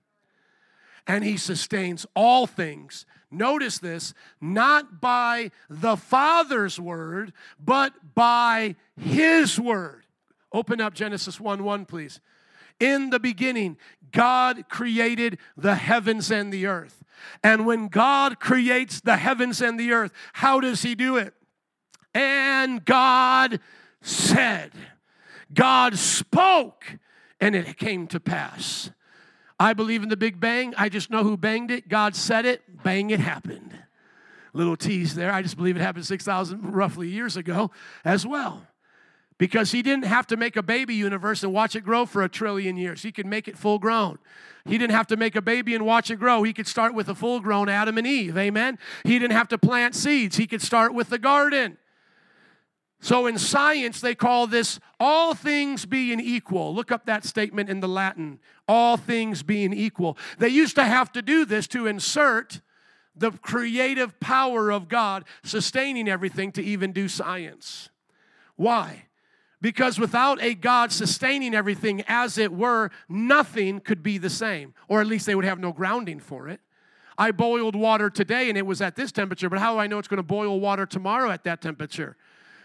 [1.07, 3.07] And he sustains all things.
[3.31, 10.05] Notice this, not by the Father's word, but by his word.
[10.53, 12.21] Open up Genesis 1 1, please.
[12.81, 13.77] In the beginning,
[14.13, 17.05] God created the heavens and the earth.
[17.43, 21.35] And when God creates the heavens and the earth, how does He do it?
[22.15, 23.61] And God
[24.01, 24.73] said,
[25.53, 26.99] God spoke,
[27.41, 28.91] and it came to pass.
[29.59, 30.75] I believe in the Big Bang.
[30.77, 31.89] I just know who banged it.
[31.89, 33.73] God said it, bang, it happened.
[34.53, 35.33] Little tease there.
[35.33, 37.71] I just believe it happened 6,000 roughly years ago
[38.05, 38.67] as well
[39.39, 42.29] because he didn't have to make a baby universe and watch it grow for a
[42.29, 43.03] trillion years.
[43.03, 44.19] He could make it full grown.
[44.65, 46.43] He didn't have to make a baby and watch it grow.
[46.43, 48.39] He could start with a full grown Adam and Eve.
[48.39, 48.79] Amen.
[49.03, 50.37] He didn't have to plant seeds.
[50.37, 51.77] He could start with the garden.
[53.05, 56.75] So in science, they call this all things being equal.
[56.75, 60.17] Look up that statement in the Latin all things being equal.
[60.39, 62.63] They used to have to do this to insert
[63.15, 67.91] the creative power of God sustaining everything to even do science.
[68.57, 69.09] Why?
[69.61, 75.03] Because without a God sustaining everything as it were, nothing could be the same, or
[75.03, 76.61] at least they would have no grounding for it.
[77.19, 79.99] I boiled water today and it was at this temperature, but how do I know
[79.99, 82.17] it's going to boil water tomorrow at that temperature?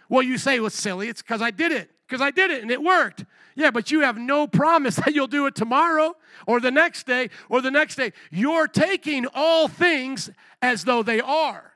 [0.10, 2.72] Well, you say, well, silly, it's because I did it, because I did it and
[2.72, 3.26] it worked.
[3.56, 6.16] Yeah, but you have no promise that you'll do it tomorrow
[6.48, 8.12] or the next day or the next day.
[8.32, 10.30] You're taking all things
[10.62, 11.74] as though they are.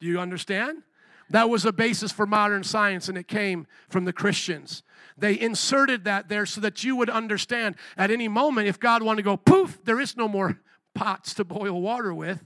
[0.00, 0.82] Do you understand?
[1.30, 4.82] That was a basis for modern science, and it came from the Christians.
[5.16, 9.18] They inserted that there so that you would understand at any moment if God wanted
[9.18, 10.60] to go, poof, there is no more
[10.94, 12.44] pots to boil water with,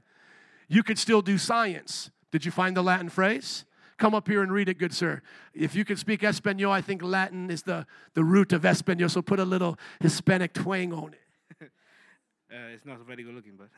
[0.69, 2.11] you could still do science.
[2.31, 3.65] Did you find the Latin phrase?
[3.99, 5.23] Come up here and read it, good sir.
[5.53, 7.85] If you can speak Espanol, I think Latin is the,
[8.15, 11.21] the root of Espanol, so put a little Hispanic twang on it.
[12.51, 13.69] Uh, it's not very good looking, but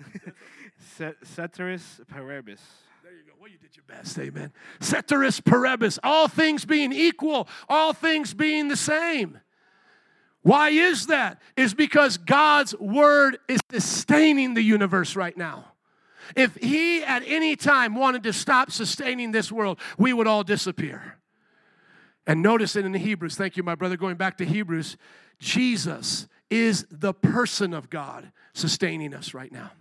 [1.27, 2.61] Ceteris paribus.
[3.03, 3.33] There you go.
[3.41, 4.17] Well, you did your best.
[4.17, 4.53] Amen.
[4.79, 5.99] Ceteris paribus.
[6.05, 9.41] All things being equal, all things being the same.
[10.43, 11.43] Why is that?
[11.57, 15.73] Is because God's word is sustaining the universe right now.
[16.37, 21.17] If he at any time wanted to stop sustaining this world, we would all disappear.
[22.27, 23.37] And notice it in the Hebrews.
[23.37, 23.97] Thank you, my brother.
[23.97, 24.97] Going back to Hebrews,
[25.39, 29.73] Jesus is the person of God sustaining us right now.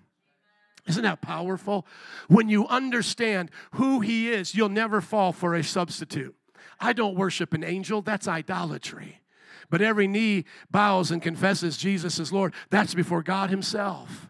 [0.87, 1.85] Isn't that powerful?
[2.27, 6.35] When you understand who He is, you'll never fall for a substitute.
[6.79, 9.21] I don't worship an angel, that's idolatry.
[9.69, 12.53] But every knee bows and confesses Jesus is Lord.
[12.69, 14.28] That's before God Himself.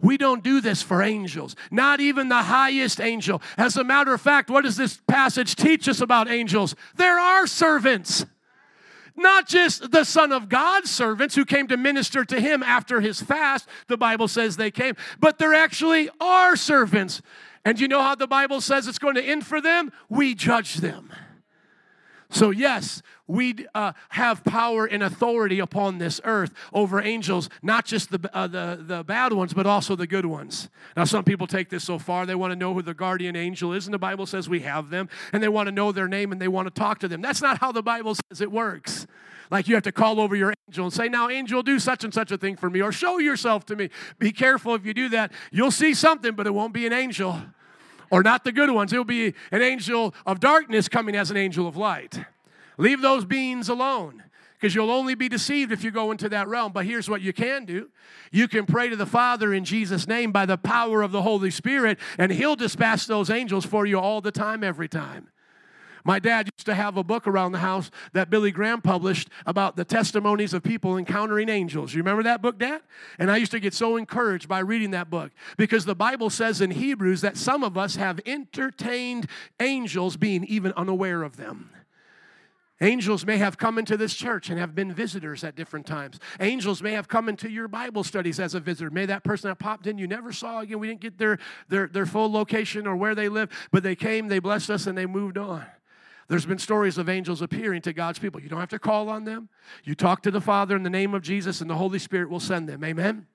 [0.00, 3.42] We don't do this for angels, not even the highest angel.
[3.56, 6.76] As a matter of fact, what does this passage teach us about angels?
[6.94, 8.24] There are servants.
[9.16, 13.20] Not just the Son of God's servants who came to minister to him after his
[13.20, 17.20] fast, the Bible says they came, but there actually are servants.
[17.64, 19.90] And you know how the Bible says it's going to end for them?
[20.08, 21.12] We judge them.
[22.30, 28.10] So, yes, we uh, have power and authority upon this earth over angels, not just
[28.10, 30.68] the, uh, the, the bad ones, but also the good ones.
[30.94, 33.72] Now, some people take this so far, they want to know who the guardian angel
[33.72, 36.30] is, and the Bible says we have them, and they want to know their name
[36.30, 37.22] and they want to talk to them.
[37.22, 39.06] That's not how the Bible says it works.
[39.50, 42.12] Like you have to call over your angel and say, Now, angel, do such and
[42.12, 43.88] such a thing for me, or show yourself to me.
[44.18, 45.32] Be careful if you do that.
[45.50, 47.40] You'll see something, but it won't be an angel
[48.10, 48.92] or not the good ones.
[48.92, 52.20] It'll be an angel of darkness coming as an angel of light.
[52.76, 54.22] Leave those beings alone
[54.54, 56.72] because you'll only be deceived if you go into that realm.
[56.72, 57.88] But here's what you can do
[58.30, 61.50] you can pray to the Father in Jesus' name by the power of the Holy
[61.50, 65.28] Spirit, and He'll dispatch those angels for you all the time, every time.
[66.08, 69.76] My dad used to have a book around the house that Billy Graham published about
[69.76, 71.92] the testimonies of people encountering angels.
[71.92, 72.80] You remember that book, Dad?
[73.18, 76.62] And I used to get so encouraged by reading that book because the Bible says
[76.62, 79.26] in Hebrews that some of us have entertained
[79.60, 81.68] angels being even unaware of them.
[82.80, 86.18] Angels may have come into this church and have been visitors at different times.
[86.40, 88.90] Angels may have come into your Bible studies as a visitor.
[88.90, 90.78] May that person that popped in you never saw again.
[90.78, 91.38] We didn't get their,
[91.68, 94.96] their, their full location or where they live, but they came, they blessed us, and
[94.96, 95.66] they moved on.
[96.28, 98.40] There's been stories of angels appearing to God's people.
[98.40, 99.48] You don't have to call on them.
[99.82, 102.40] You talk to the Father in the name of Jesus, and the Holy Spirit will
[102.40, 102.84] send them.
[102.84, 103.26] Amen.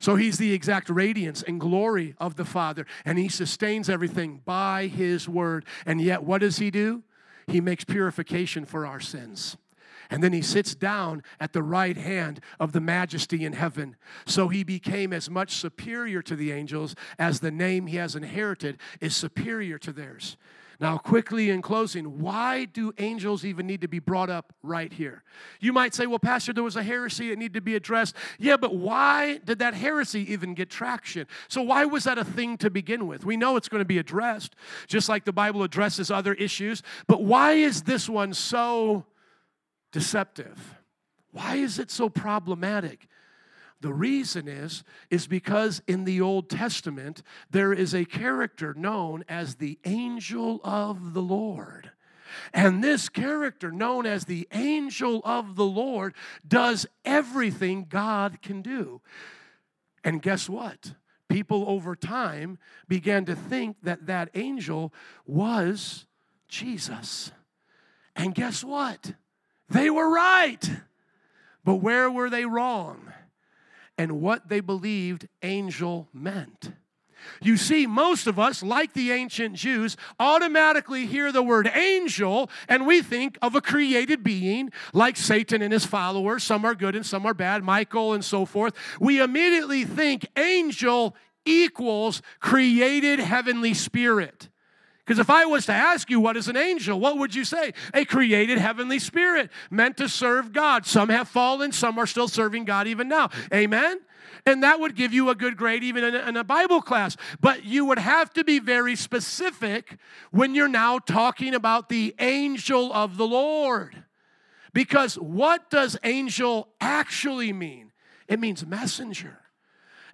[0.00, 4.86] So he's the exact radiance and glory of the Father, and he sustains everything by
[4.86, 5.66] his word.
[5.84, 7.02] And yet, what does he do?
[7.46, 9.56] He makes purification for our sins.
[10.10, 13.96] And then he sits down at the right hand of the majesty in heaven.
[14.26, 18.78] So he became as much superior to the angels as the name he has inherited
[19.00, 20.36] is superior to theirs.
[20.80, 25.22] Now, quickly in closing, why do angels even need to be brought up right here?
[25.60, 28.16] You might say, well, Pastor, there was a heresy that needed to be addressed.
[28.38, 31.26] Yeah, but why did that heresy even get traction?
[31.48, 33.24] So, why was that a thing to begin with?
[33.24, 34.56] We know it's going to be addressed,
[34.86, 36.82] just like the Bible addresses other issues.
[37.06, 39.04] But why is this one so
[39.92, 40.76] deceptive?
[41.30, 43.08] Why is it so problematic?
[43.84, 49.56] The reason is is because in the Old Testament there is a character known as
[49.56, 51.90] the angel of the Lord.
[52.54, 56.14] And this character, known as the angel of the Lord,
[56.48, 59.02] does everything God can do.
[60.02, 60.94] And guess what?
[61.28, 62.56] People over time
[62.88, 64.94] began to think that that angel
[65.26, 66.06] was
[66.48, 67.32] Jesus.
[68.16, 69.12] And guess what?
[69.68, 70.70] They were right.
[71.64, 73.12] But where were they wrong?
[73.98, 76.72] And what they believed angel meant.
[77.40, 82.86] You see, most of us, like the ancient Jews, automatically hear the word angel and
[82.86, 86.44] we think of a created being like Satan and his followers.
[86.44, 88.74] Some are good and some are bad, Michael and so forth.
[89.00, 94.48] We immediately think angel equals created heavenly spirit.
[95.04, 97.74] Because if I was to ask you what is an angel, what would you say?
[97.92, 100.86] A created heavenly spirit meant to serve God.
[100.86, 103.28] Some have fallen, some are still serving God even now.
[103.52, 103.98] Amen?
[104.46, 107.16] And that would give you a good grade even in a, in a Bible class.
[107.40, 109.98] But you would have to be very specific
[110.30, 114.04] when you're now talking about the angel of the Lord.
[114.72, 117.92] Because what does angel actually mean?
[118.26, 119.40] It means messenger.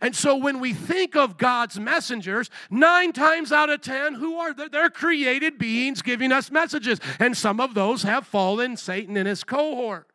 [0.00, 4.54] And so when we think of God's messengers, nine times out of ten, who are
[4.54, 4.68] they?
[4.68, 7.00] They're created beings giving us messages.
[7.18, 10.06] And some of those have fallen, Satan and his cohort.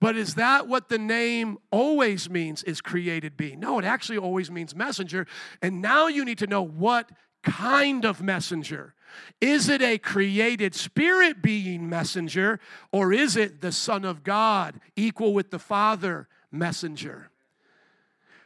[0.00, 3.58] But is that what the name always means is created being?
[3.58, 5.26] No, it actually always means messenger.
[5.60, 7.10] And now you need to know what
[7.42, 8.94] kind of messenger.
[9.40, 12.60] Is it a created spirit being messenger
[12.92, 17.30] or is it the Son of God, equal with the Father messenger?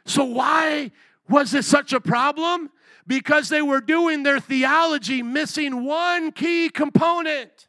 [0.05, 0.91] So, why
[1.29, 2.69] was it such a problem?
[3.05, 7.67] Because they were doing their theology missing one key component.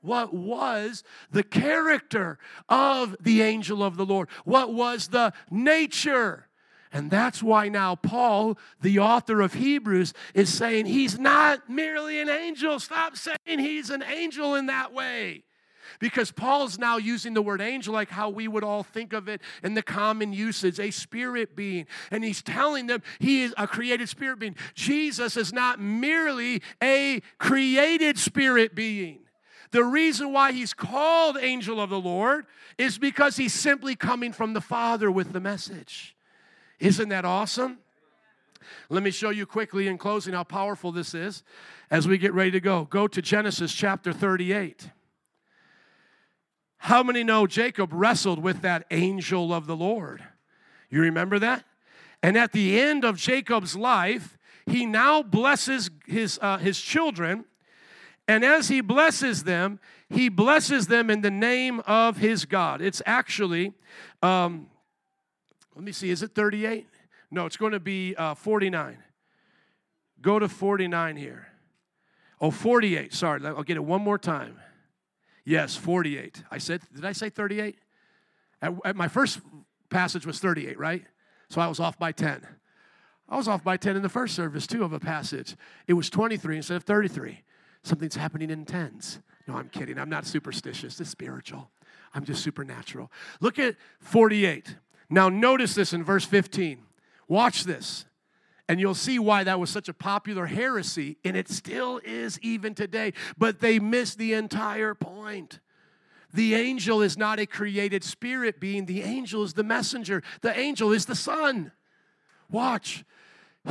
[0.00, 4.28] What was the character of the angel of the Lord?
[4.44, 6.48] What was the nature?
[6.92, 12.28] And that's why now Paul, the author of Hebrews, is saying he's not merely an
[12.28, 12.78] angel.
[12.80, 15.44] Stop saying he's an angel in that way.
[15.98, 19.40] Because Paul's now using the word angel like how we would all think of it
[19.62, 21.86] in the common usage, a spirit being.
[22.10, 24.56] And he's telling them he is a created spirit being.
[24.74, 29.20] Jesus is not merely a created spirit being.
[29.70, 34.52] The reason why he's called angel of the Lord is because he's simply coming from
[34.52, 36.14] the Father with the message.
[36.78, 37.78] Isn't that awesome?
[38.88, 41.42] Let me show you quickly in closing how powerful this is
[41.90, 42.84] as we get ready to go.
[42.84, 44.90] Go to Genesis chapter 38.
[46.82, 50.20] How many know Jacob wrestled with that angel of the Lord?
[50.90, 51.64] You remember that?
[52.24, 57.44] And at the end of Jacob's life, he now blesses his, uh, his children.
[58.26, 59.78] And as he blesses them,
[60.10, 62.82] he blesses them in the name of his God.
[62.82, 63.74] It's actually,
[64.20, 64.66] um,
[65.76, 66.88] let me see, is it 38?
[67.30, 68.98] No, it's going to be uh, 49.
[70.20, 71.46] Go to 49 here.
[72.40, 73.14] Oh, 48.
[73.14, 74.58] Sorry, I'll get it one more time.
[75.44, 76.44] Yes, 48.
[76.50, 77.78] I said, did I say 38?
[78.60, 79.40] At, at my first
[79.90, 81.04] passage was 38, right?
[81.48, 82.46] So I was off by 10.
[83.28, 85.56] I was off by 10 in the first service, too, of a passage.
[85.86, 87.42] It was 23 instead of 33.
[87.82, 89.20] Something's happening in tens.
[89.48, 89.98] No, I'm kidding.
[89.98, 91.00] I'm not superstitious.
[91.00, 91.70] It's spiritual.
[92.14, 93.10] I'm just supernatural.
[93.40, 94.76] Look at 48.
[95.10, 96.78] Now, notice this in verse 15.
[97.26, 98.04] Watch this.
[98.68, 102.74] And you'll see why that was such a popular heresy, and it still is even
[102.74, 103.12] today.
[103.36, 105.60] But they missed the entire point.
[106.32, 110.92] The angel is not a created spirit being, the angel is the messenger, the angel
[110.92, 111.72] is the son.
[112.50, 113.04] Watch.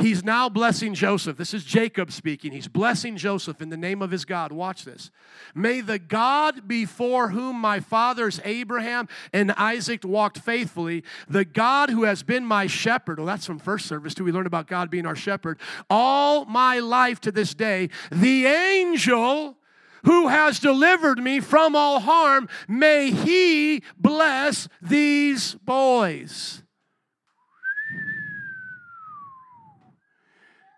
[0.00, 1.36] He's now blessing Joseph.
[1.36, 2.50] This is Jacob speaking.
[2.52, 4.50] He's blessing Joseph in the name of his God.
[4.50, 5.10] Watch this.
[5.54, 12.04] May the God before whom my fathers Abraham and Isaac walked faithfully, the God who
[12.04, 13.18] has been my shepherd.
[13.18, 14.24] Well, that's from first service too.
[14.24, 15.60] We learned about God being our shepherd.
[15.90, 19.58] All my life to this day, the angel
[20.04, 26.62] who has delivered me from all harm, may he bless these boys.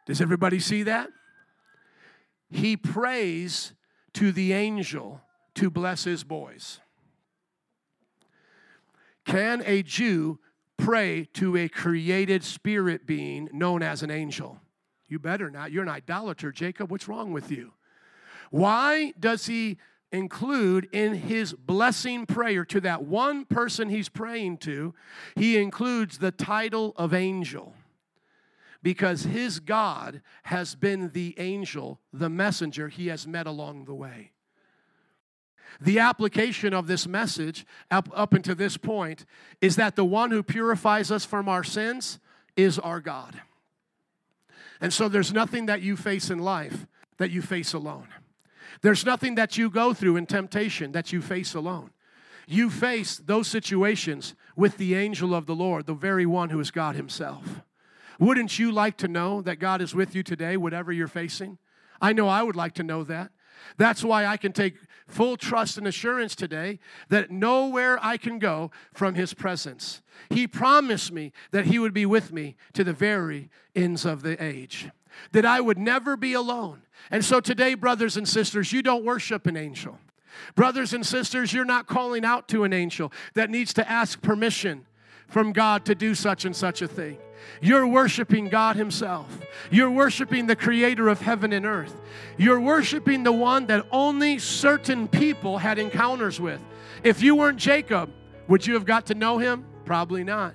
[0.07, 1.09] Does everybody see that?
[2.51, 3.73] He prays
[4.15, 5.21] to the angel
[5.55, 6.81] to bless his boys.
[9.25, 10.39] Can a Jew
[10.77, 14.61] pray to a created spirit being known as an angel?
[15.09, 15.73] You better not.
[15.73, 16.91] You're an idolater, Jacob.
[16.91, 17.73] What's wrong with you?
[18.51, 19.79] Why does he
[20.13, 24.95] include in his blessing prayer to that one person he's praying to,
[25.35, 27.75] he includes the title of angel?
[28.85, 34.33] Because his God has been the angel, the messenger he has met along the way.
[35.81, 39.25] The application of this message up, up until this point
[39.63, 42.19] is that the one who purifies us from our sins
[42.59, 43.41] is our God.
[44.83, 48.09] And so there's nothing that you face in life that you face alone.
[48.83, 51.91] There's nothing that you go through in temptation that you face alone.
[52.47, 56.71] You face those situations with the angel of the Lord, the very one who is
[56.71, 57.63] God Himself.
[58.19, 61.59] Wouldn't you like to know that God is with you today, whatever you're facing?
[62.01, 63.31] I know I would like to know that.
[63.77, 64.75] That's why I can take
[65.07, 70.03] full trust and assurance today that nowhere I can go from His presence.
[70.29, 74.43] He promised me that He would be with me to the very ends of the
[74.43, 74.91] age,
[75.33, 76.83] that I would never be alone.
[77.11, 79.99] And so today, brothers and sisters, you don't worship an angel.
[80.55, 84.87] Brothers and sisters, you're not calling out to an angel that needs to ask permission
[85.29, 87.19] from God to do such and such a thing.
[87.61, 89.39] You're worshiping God Himself.
[89.71, 91.95] You're worshiping the creator of heaven and earth.
[92.37, 96.61] You're worshiping the one that only certain people had encounters with.
[97.03, 98.11] If you weren't Jacob,
[98.49, 99.65] would you have got to know him?
[99.85, 100.55] Probably not.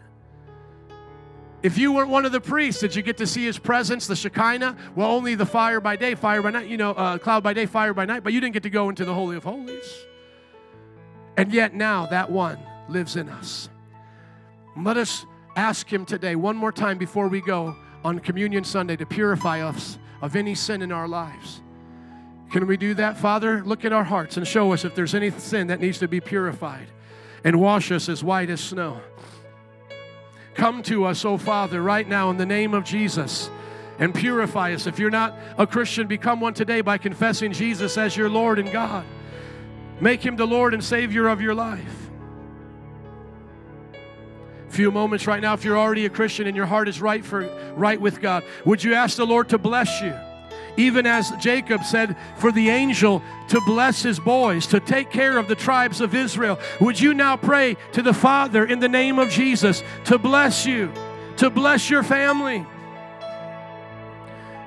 [1.62, 4.16] If you weren't one of the priests, did you get to see his presence, the
[4.16, 4.78] Shekinah?
[4.96, 7.66] Well, only the fire by day, fire by night, you know, uh, cloud by day,
[7.66, 10.06] fire by night, but you didn't get to go into the Holy of Holies.
[11.36, 13.70] And yet now that one lives in us.
[14.84, 15.26] Let us
[15.56, 19.98] ask Him today, one more time before we go on Communion Sunday, to purify us
[20.22, 21.62] of any sin in our lives.
[22.52, 23.64] Can we do that, Father?
[23.64, 26.20] Look at our hearts and show us if there's any sin that needs to be
[26.20, 26.88] purified
[27.44, 29.02] and wash us as white as snow.
[30.56, 33.50] Come to us, oh Father, right now in the name of Jesus
[34.00, 34.88] and purify us.
[34.88, 38.72] If you're not a Christian, become one today by confessing Jesus as your Lord and
[38.72, 39.06] God.
[40.02, 42.09] Make him the Lord and Savior of your life
[44.70, 47.42] few moments right now if you're already a christian and your heart is right for
[47.76, 50.14] right with god would you ask the lord to bless you?
[50.78, 55.48] Even as jacob said for the angel to bless his boys to take care of
[55.48, 56.58] the tribes of israel.
[56.80, 60.92] Would you now pray to the father in the name of jesus to bless you
[61.38, 62.66] to bless your family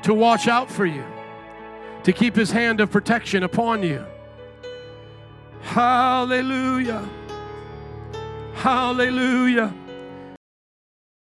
[0.03, 1.05] to watch out for you
[2.03, 4.05] to keep his hand of protection upon you?
[5.63, 7.09] Hallelujah.
[8.55, 9.73] Hallelujah